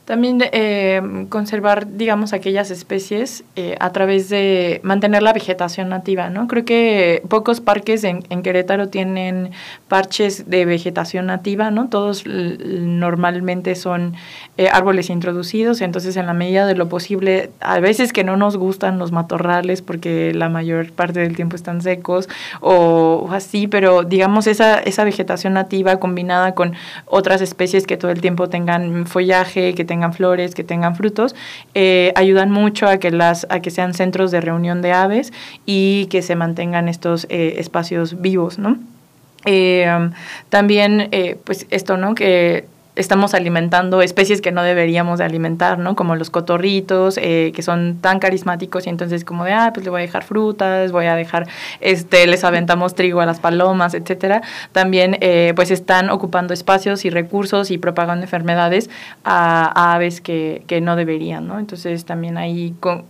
También 0.05 0.37
eh, 0.51 1.01
conservar, 1.29 1.97
digamos, 1.97 2.33
aquellas 2.33 2.69
especies 2.69 3.43
eh, 3.55 3.75
a 3.79 3.91
través 3.91 4.29
de 4.29 4.79
mantener 4.83 5.23
la 5.23 5.33
vegetación 5.33 5.89
nativa, 5.89 6.29
¿no? 6.29 6.47
Creo 6.47 6.63
que 6.63 7.23
pocos 7.27 7.59
parques 7.59 8.03
en, 8.03 8.23
en 8.29 8.43
Querétaro 8.43 8.89
tienen 8.89 9.49
parches 9.87 10.47
de 10.47 10.65
vegetación 10.65 11.25
nativa, 11.25 11.71
¿no? 11.71 11.89
Todos 11.89 12.23
normalmente 12.27 13.73
son 13.73 14.13
eh, 14.57 14.69
árboles 14.71 15.09
introducidos, 15.09 15.81
entonces 15.81 16.15
en 16.17 16.27
la 16.27 16.33
medida 16.33 16.67
de 16.67 16.75
lo 16.75 16.87
posible, 16.87 17.49
a 17.59 17.79
veces 17.79 18.13
que 18.13 18.23
no 18.23 18.37
nos 18.37 18.57
gustan 18.57 18.99
los 18.99 19.11
matorrales 19.11 19.81
porque 19.81 20.35
la 20.35 20.49
mayor 20.49 20.91
parte 20.91 21.19
del 21.19 21.35
tiempo 21.35 21.55
están 21.55 21.81
secos 21.81 22.29
o, 22.61 23.27
así, 23.31 23.65
pero 23.65 24.03
digamos 24.03 24.45
esa, 24.45 24.77
esa 24.77 25.03
vegetación 25.03 25.53
nativa 25.53 25.97
combinada 25.97 26.53
con 26.53 26.73
otras 27.07 27.41
especies 27.41 27.87
que 27.87 27.97
todo 27.97 28.11
el 28.11 28.21
tiempo 28.21 28.49
tengan 28.49 29.07
follaje, 29.07 29.73
que 29.73 29.83
tengan 29.83 29.94
tengan 29.95 30.13
flores, 30.13 30.53
que 30.53 30.65
tengan 30.65 30.97
frutos, 30.97 31.35
eh, 31.73 32.11
ayudan 32.15 32.51
mucho 32.51 32.85
a 32.85 32.97
que, 32.97 33.11
las, 33.11 33.47
a 33.49 33.61
que 33.61 33.71
sean 33.71 33.93
centros 33.93 34.29
de 34.29 34.41
reunión 34.41 34.81
de 34.81 34.91
aves 34.91 35.31
y 35.65 36.07
que 36.07 36.21
se 36.21 36.35
mantengan 36.35 36.89
estos 36.89 37.25
eh, 37.29 37.55
espacios 37.59 38.21
vivos, 38.21 38.59
¿no? 38.59 38.77
Eh, 39.45 39.87
también, 40.49 41.09
pues 41.45 41.67
esto, 41.69 41.97
¿no? 41.97 42.15
Que 42.15 42.65
estamos 42.95 43.33
alimentando 43.33 44.01
especies 44.01 44.41
que 44.41 44.51
no 44.51 44.63
deberíamos 44.63 45.19
de 45.19 45.25
alimentar, 45.25 45.77
¿no? 45.79 45.95
Como 45.95 46.15
los 46.15 46.29
cotorritos, 46.29 47.17
eh, 47.21 47.51
que 47.53 47.61
son 47.61 47.97
tan 47.99 48.19
carismáticos 48.19 48.87
y 48.87 48.89
entonces 48.89 49.25
como 49.25 49.43
de, 49.43 49.53
ah, 49.53 49.71
pues 49.73 49.83
le 49.83 49.89
voy 49.89 50.01
a 50.01 50.05
dejar 50.05 50.23
frutas, 50.23 50.91
voy 50.91 51.05
a 51.05 51.15
dejar, 51.15 51.47
este, 51.81 52.25
les 52.27 52.43
aventamos 52.43 52.95
trigo 52.95 53.21
a 53.21 53.25
las 53.25 53.39
palomas, 53.39 53.93
etcétera. 53.93 54.41
También, 54.71 55.17
eh, 55.21 55.53
pues 55.55 55.71
están 55.71 56.09
ocupando 56.09 56.53
espacios 56.53 57.05
y 57.05 57.09
recursos 57.09 57.71
y 57.71 57.77
propagando 57.77 58.23
enfermedades 58.23 58.89
a, 59.23 59.93
aves 59.93 60.21
que, 60.21 60.63
que, 60.67 60.81
no 60.81 60.95
deberían, 60.95 61.47
¿no? 61.47 61.59
Entonces 61.59 62.05
también 62.05 62.37
ahí 62.37 62.75
con, 62.79 63.05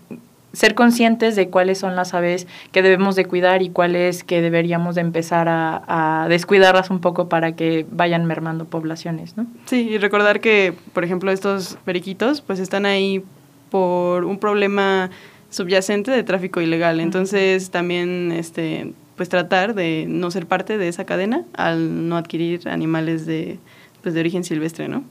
ser 0.56 0.74
conscientes 0.74 1.36
de 1.36 1.50
cuáles 1.50 1.78
son 1.78 1.96
las 1.96 2.14
aves 2.14 2.48
que 2.72 2.82
debemos 2.82 3.16
de 3.16 3.26
cuidar 3.26 3.62
y 3.62 3.70
cuáles 3.70 4.24
que 4.24 4.42
deberíamos 4.42 4.96
de 4.96 5.02
empezar 5.02 5.48
a, 5.50 6.26
descuidarlas 6.30 6.90
un 6.90 7.00
poco 7.00 7.30
para 7.30 7.56
que 7.56 7.86
vayan 7.92 8.26
mermando 8.26 8.66
poblaciones, 8.66 9.38
¿no? 9.38 9.46
Sí, 9.66 9.90
y 9.90 9.98
recordar 9.98 10.40
que, 10.40 10.74
por 10.94 11.04
ejemplo, 11.04 11.32
estos 11.32 11.78
periquitos 11.86 12.42
pues 12.42 12.60
están 12.60 12.86
ahí 12.86 13.24
por 13.70 14.26
un 14.26 14.40
problema 14.40 15.10
subyacente 15.50 16.12
de 16.12 16.24
tráfico 16.24 16.62
ilegal. 16.62 17.00
Entonces 17.00 17.70
también 17.70 18.32
este, 18.32 18.94
pues 19.16 19.30
tratar 19.30 19.76
de 19.76 20.06
no 20.08 20.32
ser 20.32 20.48
parte 20.48 20.78
de 20.78 20.88
esa 20.88 21.06
cadena 21.06 21.44
al 21.54 22.08
no 22.08 22.18
adquirir 22.18 22.68
animales 22.68 23.26
de, 23.26 23.60
pues, 24.02 24.16
de 24.16 24.22
origen 24.22 24.44
silvestre, 24.44 24.88
¿no? 24.88 25.04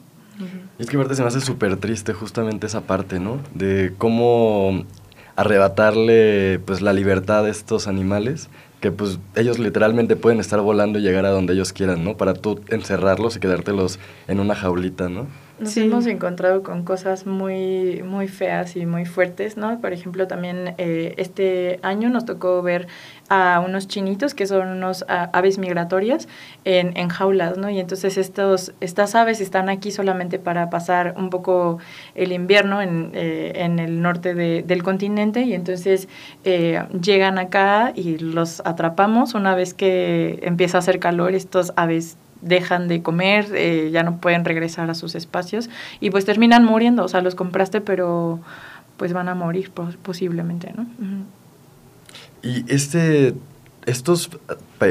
Es 0.79 0.91
que 0.91 0.97
aparte 0.97 1.15
se 1.15 1.23
me 1.23 1.29
hace 1.29 1.41
súper 1.41 1.77
triste 1.77 2.13
justamente 2.13 2.67
esa 2.67 2.81
parte, 2.81 3.21
¿no? 3.21 3.39
De 3.55 3.95
cómo 3.99 4.85
arrebatarle 5.37 6.61
pues 6.65 6.81
la 6.81 6.93
libertad 6.93 7.47
a 7.47 7.51
estos 7.51 7.87
animales 7.87 8.49
que 8.81 8.93
pues 8.93 9.19
ellos 9.35 9.59
literalmente 9.59 10.15
pueden 10.15 10.41
estar 10.41 10.61
volando 10.61 10.99
y 10.99 11.03
llegar 11.03 11.25
a 11.25 11.31
donde 11.31 11.55
ellos 11.55 11.73
quieran, 11.73 12.05
¿no? 12.05 12.19
Para 12.19 12.35
tú 12.35 12.61
encerrarlos 12.69 13.37
y 13.37 13.41
quedártelos 13.41 13.99
en 14.29 14.41
una 14.41 14.55
jaulita, 14.55 15.09
¿no? 15.09 15.27
Nos 15.61 15.77
hemos 15.77 16.07
encontrado 16.07 16.65
con 16.65 16.83
cosas 16.83 17.27
muy, 17.27 18.03
muy 18.03 18.27
feas 18.27 18.75
y 18.75 18.87
muy 18.87 19.05
fuertes, 19.05 19.57
¿no? 19.57 19.81
Por 19.81 19.93
ejemplo, 19.93 20.27
también 20.27 20.75
eh, 20.79 21.15
este 21.17 21.79
año 21.83 22.11
nos 22.11 22.25
tocó 22.25 22.61
ver 22.61 22.89
a 23.29 23.63
unos 23.65 23.87
chinitos 23.87 24.35
que 24.35 24.49
son 24.49 24.67
unos 24.67 25.05
aves 25.09 25.59
migratorias 25.59 26.27
en, 26.65 26.97
en, 26.97 27.09
jaulas, 27.09 27.57
¿no? 27.57 27.71
Y 27.71 27.79
entonces 27.79 28.19
estos, 28.19 28.73
estas 28.81 29.15
aves 29.15 29.41
están 29.41 29.69
aquí 29.69 29.93
solamente 29.93 30.41
para 30.41 30.71
pasar 30.71 31.15
un 31.17 31.31
poco 31.31 31.79
el 32.17 32.33
invierno 32.33 32.83
en, 32.83 33.13
eh, 33.15 33.53
en 33.55 33.79
el 33.79 34.03
norte 34.03 34.35
de, 34.35 34.65
del 34.65 34.83
continente 34.83 35.43
y 35.43 35.55
entonces 35.55 36.09
eh, 36.43 36.83
llegan 37.01 37.39
acá 37.39 37.93
y 37.95 38.19
los 38.19 38.61
atrapamos 38.65 39.35
una 39.35 39.55
vez 39.55 39.73
que 39.73 40.41
empieza 40.43 40.79
a 40.79 40.81
hacer 40.81 40.99
calor, 40.99 41.33
estos 41.35 41.73
aves 41.77 42.17
dejan 42.45 42.89
de 42.89 43.03
comer, 43.03 43.49
eh, 43.55 43.91
ya 43.93 44.03
no 44.03 44.19
pueden 44.19 44.45
regresar 44.45 44.91
a 44.91 44.95
sus 44.95 45.15
espacios 45.15 45.71
y 46.01 46.11
pues 46.11 46.25
terminan 46.25 46.65
muriendo, 46.65 47.05
o 47.05 47.09
sea, 47.09 47.21
los 47.21 47.35
compraste 47.35 47.81
pero 47.81 48.41
pues 48.97 49.13
van 49.13 49.29
a 49.29 49.35
morir 49.35 49.73
posiblemente, 50.03 50.73
¿no? 50.77 50.87
Y 52.43 52.65
este, 52.73 53.35
estos 53.87 54.31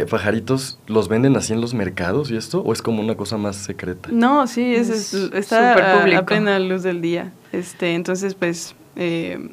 pajaritos 0.10 0.80
los 0.88 1.08
venden 1.08 1.38
así 1.38 1.54
en 1.54 1.62
los 1.62 1.74
mercados 1.74 2.32
y 2.32 2.38
esto 2.38 2.62
o 2.62 2.74
es 2.74 2.82
como 2.82 3.02
una 3.02 3.16
cosa 3.16 3.38
más 3.38 3.56
secreta? 3.56 4.10
No, 4.12 4.48
sí, 4.48 4.76
es, 4.76 5.14
está 5.14 5.74
a, 5.74 6.18
a, 6.18 6.26
plena 6.26 6.60
luz 6.60 6.84
del 6.84 7.02
día. 7.02 7.32
Este, 7.52 7.94
entonces 7.94 8.34
pues 8.34 8.76
eh, 8.96 9.50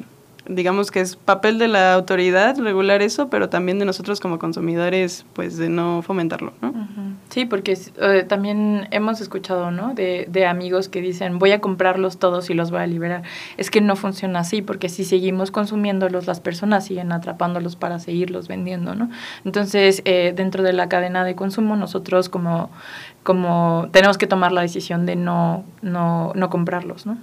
digamos 0.51 0.91
que 0.91 1.01
es 1.01 1.17
papel 1.17 1.59
de 1.59 1.69
la 1.69 1.95
autoridad 1.95 2.59
regular 2.59 3.03
eso, 3.03 3.29
pero 3.31 3.49
también 3.49 3.79
de 3.79 3.85
nosotros 3.85 4.21
como 4.21 4.39
consumidores, 4.39 5.25
pues 5.33 5.57
de 5.57 5.69
no 5.69 6.03
fomentarlo, 6.03 6.53
¿no? 6.61 6.75
Sí, 7.31 7.45
porque 7.45 7.79
eh, 8.01 8.25
también 8.29 8.89
hemos 8.91 9.21
escuchado, 9.21 9.71
¿no? 9.71 9.95
De, 9.95 10.27
de, 10.29 10.47
amigos 10.47 10.89
que 10.89 11.01
dicen, 11.01 11.39
voy 11.39 11.53
a 11.53 11.61
comprarlos 11.61 12.19
todos 12.19 12.51
y 12.51 12.55
los 12.55 12.71
voy 12.73 12.81
a 12.81 12.87
liberar. 12.87 13.23
Es 13.57 13.71
que 13.71 13.81
no 13.81 13.95
funciona 13.95 14.41
así, 14.41 14.63
porque 14.63 14.89
si 14.89 15.05
seguimos 15.05 15.51
consumiéndolos, 15.51 16.27
las 16.27 16.41
personas 16.41 16.87
siguen 16.87 17.13
atrapándolos 17.13 17.77
para 17.77 18.01
seguirlos 18.01 18.49
vendiendo, 18.49 18.95
¿no? 18.95 19.11
Entonces, 19.45 20.03
eh, 20.05 20.33
dentro 20.35 20.65
de 20.65 20.73
la 20.73 20.89
cadena 20.89 21.25
de 21.25 21.37
consumo, 21.37 21.77
nosotros 21.77 22.29
como, 22.29 22.71
como 23.23 23.89
tenemos 23.93 24.19
que 24.19 24.27
tomar 24.27 24.51
la 24.51 24.63
decisión 24.63 25.07
de 25.07 25.15
no, 25.15 25.65
no, 25.83 26.33
no 26.35 26.51
comprarlos, 26.51 27.07
¿no? 27.07 27.17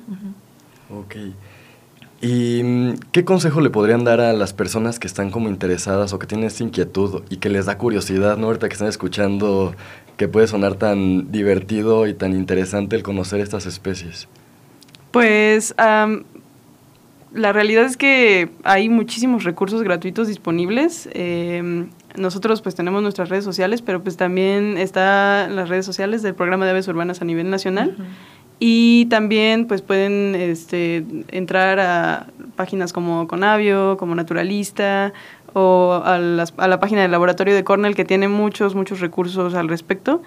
Ok. 0.89 1.15
¿Y 2.21 2.61
mm, 2.63 2.93
qué 3.11 3.25
consejo 3.25 3.61
le 3.61 3.69
podrían 3.69 4.03
dar 4.03 4.21
a 4.21 4.33
las 4.33 4.53
personas 4.53 4.99
que 4.99 5.07
están 5.07 5.29
como 5.29 5.49
interesadas 5.49 6.13
o 6.13 6.19
que 6.19 6.27
tienen 6.27 6.47
esta 6.47 6.63
inquietud 6.63 7.23
y 7.29 7.37
que 7.37 7.49
les 7.49 7.65
da 7.65 7.77
curiosidad, 7.77 8.37
¿no? 8.37 8.47
Ahorita 8.47 8.67
que 8.67 8.73
están 8.73 8.87
escuchando 8.87 9.75
que 10.17 10.27
puede 10.27 10.47
sonar 10.47 10.75
tan 10.75 11.31
divertido 11.31 12.07
y 12.07 12.13
tan 12.13 12.33
interesante 12.33 12.95
el 12.95 13.03
conocer 13.03 13.39
estas 13.39 13.67
especies. 13.67 14.27
Pues 15.11 15.75
la 15.77 17.53
realidad 17.53 17.85
es 17.85 17.97
que 17.97 18.49
hay 18.63 18.89
muchísimos 18.89 19.43
recursos 19.43 19.83
gratuitos 19.83 20.27
disponibles. 20.27 21.07
Em, 21.13 21.89
nosotros 22.17 22.61
pues 22.61 22.73
tenemos 22.73 23.03
nuestras 23.03 23.29
redes 23.29 23.43
sociales, 23.43 23.83
pero 23.83 24.01
pues 24.01 24.17
también 24.17 24.77
están 24.77 25.55
las 25.55 25.69
redes 25.69 25.85
sociales 25.85 26.23
del 26.23 26.33
programa 26.33 26.65
de 26.65 26.71
aves 26.71 26.87
urbanas 26.87 27.21
a 27.21 27.25
nivel 27.25 27.49
nacional. 27.49 27.95
Y 28.59 29.05
también 29.05 29.67
pues 29.67 29.81
pueden 29.81 30.35
este, 30.35 31.05
entrar 31.29 31.79
a 31.79 32.27
páginas 32.55 32.91
como 32.91 33.27
Conavio, 33.27 33.97
como 33.97 34.15
Naturalista 34.15 35.13
o 35.53 36.01
a, 36.03 36.15
a, 36.15 36.67
la 36.67 36.79
página 36.79 37.01
del 37.01 37.11
laboratorio 37.11 37.53
de 37.53 37.63
Cornell 37.63 37.95
que 37.95 38.05
tiene 38.05 38.27
muchos, 38.27 38.73
muchos 38.75 38.99
recursos 38.99 39.53
al 39.53 39.67
respecto. 39.67 40.21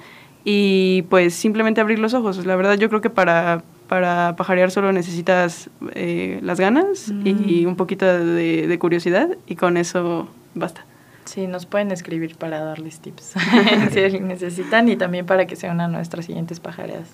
Y 0.44 1.02
pues 1.10 1.34
simplemente 1.34 1.80
abrir 1.80 1.98
los 1.98 2.14
ojos. 2.14 2.46
La 2.46 2.56
verdad 2.56 2.78
yo 2.78 2.88
creo 2.88 3.00
que 3.00 3.10
para, 3.10 3.62
para 3.88 4.36
pajarear 4.36 4.70
solo 4.70 4.92
necesitas 4.92 5.68
eh, 5.94 6.38
las 6.42 6.60
ganas 6.60 7.12
y 7.24 7.66
un 7.66 7.76
poquito 7.76 8.06
de, 8.06 8.66
de 8.66 8.78
curiosidad 8.78 9.36
y 9.46 9.56
con 9.56 9.76
eso 9.76 10.28
basta. 10.54 10.86
Sí, 11.26 11.46
nos 11.46 11.66
pueden 11.66 11.92
escribir 11.92 12.36
para 12.36 12.60
darles 12.60 13.00
tips 13.00 13.34
si 13.92 14.20
necesitan 14.20 14.88
y 14.88 14.96
también 14.96 15.26
para 15.26 15.46
que 15.46 15.56
se 15.56 15.68
unan 15.68 15.92
nuestras 15.92 16.26
siguientes 16.26 16.60
pajareadas. 16.60 17.08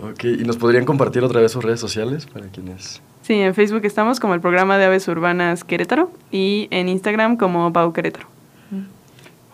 Ok, 0.00 0.24
¿y 0.24 0.44
nos 0.44 0.56
podrían 0.56 0.84
compartir 0.84 1.22
otra 1.24 1.40
vez 1.40 1.52
sus 1.52 1.64
redes 1.64 1.80
sociales 1.80 2.26
para 2.26 2.46
quienes...? 2.46 3.02
Sí, 3.22 3.34
en 3.34 3.54
Facebook 3.54 3.84
estamos 3.84 4.20
como 4.20 4.34
el 4.34 4.40
programa 4.40 4.76
de 4.76 4.84
aves 4.84 5.08
urbanas 5.08 5.64
Querétaro 5.64 6.10
y 6.30 6.68
en 6.70 6.88
Instagram 6.88 7.36
como 7.38 7.72
Pau 7.72 7.92
Querétaro. 7.92 8.26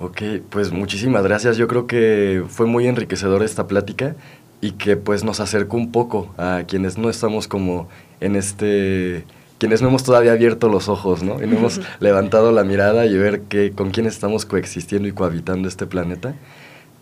Ok, 0.01 0.23
pues 0.49 0.73
muchísimas 0.73 1.23
gracias. 1.23 1.57
Yo 1.57 1.69
creo 1.69 1.87
que 1.87 2.43
fue 2.49 2.67
muy 2.67 2.87
enriquecedora 2.87 3.45
esta 3.45 3.67
plática 3.67 4.17
y 4.61 4.73
que 4.73 4.97
pues 4.97 5.25
nos 5.25 5.41
acercó 5.41 5.77
un 5.77 5.93
poco 5.93 6.33
a 6.37 6.65
quienes 6.67 6.99
no 6.99 7.11
estamos 7.11 7.47
como 7.47 7.89
en 8.21 8.35
este 8.35 9.25
quienes 9.59 9.83
no 9.83 9.89
hemos 9.89 10.03
todavía 10.03 10.33
abierto 10.33 10.71
los 10.71 10.89
ojos, 10.89 11.23
¿no? 11.23 11.43
Y 11.43 11.47
no 11.47 11.59
hemos 11.59 11.83
levantado 12.01 12.51
la 12.51 12.65
mirada 12.65 13.05
y 13.05 13.17
ver 13.17 13.43
que, 13.43 13.73
con 13.73 13.91
quién 13.91 14.07
estamos 14.07 14.47
coexistiendo 14.47 15.07
y 15.07 15.13
cohabitando 15.13 15.69
este 15.69 15.87
planeta. 15.87 16.35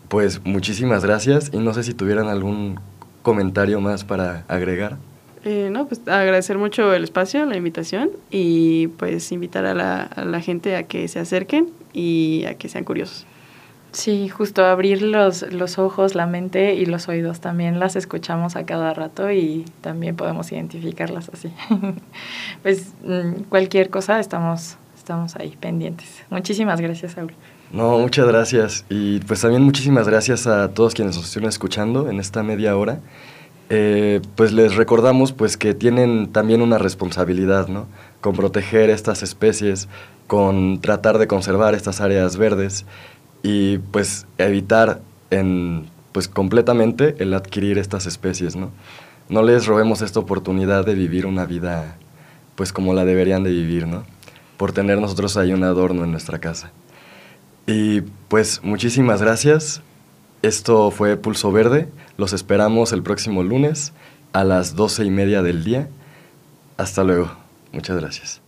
Pues 0.09 0.45
muchísimas 0.45 1.05
gracias 1.05 1.51
y 1.53 1.59
no 1.59 1.73
sé 1.73 1.85
si 1.85 1.95
tuvieran 1.95 2.27
algún 2.27 2.81
comentario 3.23 3.81
más 3.81 4.05
para 4.05 4.45
agregar? 4.49 4.97
Eh, 5.45 5.69
no, 5.71 5.87
pues 5.87 6.01
agradecer 6.07 6.59
mucho 6.59 6.93
el 6.93 7.05
espacio, 7.05 7.47
la 7.47 7.57
invitación 7.57 8.11
y 8.31 8.89
pues 8.89 9.31
invitar 9.33 9.65
a 9.67 9.75
la, 9.75 10.03
a 10.03 10.25
la 10.25 10.41
gente 10.41 10.77
a 10.77 10.83
que 10.85 11.07
se 11.09 11.21
acerquen 11.21 11.71
y 11.93 12.45
a 12.47 12.55
que 12.55 12.69
sean 12.69 12.85
curiosos. 12.85 13.27
Sí, 13.93 14.29
justo 14.29 14.65
abrir 14.65 15.03
los, 15.03 15.51
los 15.53 15.79
ojos, 15.79 16.15
la 16.15 16.27
mente 16.27 16.75
y 16.75 16.85
los 16.85 17.09
oídos. 17.09 17.41
También 17.41 17.81
las 17.81 17.97
escuchamos 17.97 18.55
a 18.55 18.67
cada 18.67 18.93
rato 18.93 19.31
y 19.33 19.65
también 19.81 20.15
podemos 20.15 20.53
identificarlas 20.53 21.31
así. 21.31 21.51
pues 22.63 22.93
mm, 23.03 23.45
cualquier 23.49 23.89
cosa 23.89 24.21
estamos, 24.21 24.77
estamos 24.97 25.37
ahí 25.37 25.57
pendientes. 25.59 26.23
Muchísimas 26.29 26.81
gracias, 26.81 27.13
Saúl. 27.13 27.33
No, 27.71 27.99
muchas 27.99 28.27
gracias. 28.27 28.85
Y 28.89 29.21
pues 29.21 29.43
también 29.43 29.63
muchísimas 29.63 30.09
gracias 30.09 30.47
a 30.47 30.69
todos 30.71 30.95
quienes 30.95 31.17
nos 31.17 31.27
estuvieron 31.27 31.51
escuchando 31.51 32.09
en 32.09 32.19
esta 32.19 32.43
media 32.43 32.77
hora. 32.77 33.01
Eh, 33.69 34.23
pues 34.37 34.53
les 34.53 34.77
recordamos 34.77 35.33
pues 35.33 35.59
que 35.59 35.75
tienen 35.75 36.33
también 36.33 36.63
una 36.63 36.79
responsabilidad, 36.79 37.69
¿no? 37.69 37.87
Con 38.23 38.35
proteger 38.35 38.89
estas 38.89 39.23
especies, 39.23 39.89
con 40.27 40.81
tratar 40.81 41.19
de 41.19 41.27
conservar 41.27 41.75
estas 41.75 42.01
áreas 42.01 42.39
verdes 42.39 42.87
y 43.43 43.79
pues 43.79 44.27
evitar 44.39 45.03
en, 45.31 45.91
pues 46.13 46.29
completamente 46.29 47.17
el 47.19 47.35
adquirir 47.35 47.77
estas 47.77 48.07
especies, 48.07 48.57
¿no? 48.57 48.71
No 49.29 49.43
les 49.43 49.67
robemos 49.67 50.01
esta 50.01 50.21
oportunidad 50.21 50.87
de 50.87 50.95
vivir 50.95 51.27
una 51.27 51.45
vida 51.45 51.99
pues 52.57 52.73
como 52.73 52.95
la 52.95 53.05
deberían 53.05 53.45
de 53.45 53.51
vivir, 53.51 53.87
¿no? 53.87 54.05
Por 54.57 54.73
tener 54.73 54.99
nosotros 54.99 55.37
ahí 55.37 55.53
un 55.53 55.63
adorno 55.63 56.05
en 56.05 56.11
nuestra 56.11 56.39
casa. 56.39 56.73
Y 57.69 58.01
pues 58.29 58.63
muchísimas 58.65 59.21
gracias. 59.21 59.83
Esto 60.41 60.91
fue 60.91 61.19
Pulso 61.19 61.53
Verde. 61.53 61.87
Los 62.17 62.33
esperamos 62.33 62.93
el 62.95 63.03
próximo 63.03 63.43
lunes 63.43 63.93
a 64.33 64.43
las 64.43 64.75
doce 64.75 65.05
y 65.05 65.11
media 65.11 65.43
del 65.43 65.65
día. 65.65 65.87
Hasta 66.79 67.05
luego. 67.05 67.31
Muchas 67.73 68.01
gracias. 68.01 68.41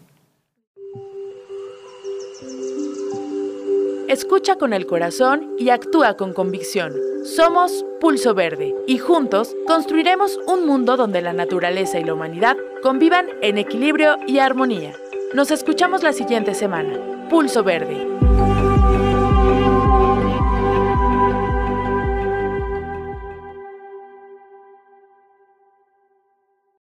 Escucha 4.09 4.57
con 4.57 4.73
el 4.73 4.87
corazón 4.87 5.51
y 5.59 5.69
actúa 5.69 6.17
con 6.17 6.33
convicción. 6.33 6.95
Somos 7.23 7.85
Pulso 8.01 8.33
Verde 8.33 8.75
y 8.87 8.97
juntos 8.97 9.55
construiremos 9.67 10.41
un 10.49 10.67
mundo 10.67 10.97
donde 10.97 11.21
la 11.21 11.35
naturaleza 11.35 12.01
y 12.01 12.05
la 12.05 12.15
humanidad 12.15 12.57
convivan 12.83 13.27
en 13.43 13.59
equilibrio 13.59 14.17
y 14.27 14.39
armonía. 14.39 14.95
Nos 15.35 15.51
escuchamos 15.51 16.03
la 16.03 16.15
siguiente 16.15 16.55
semana. 16.55 17.29
Pulso 17.29 17.63
Verde. 17.63 18.50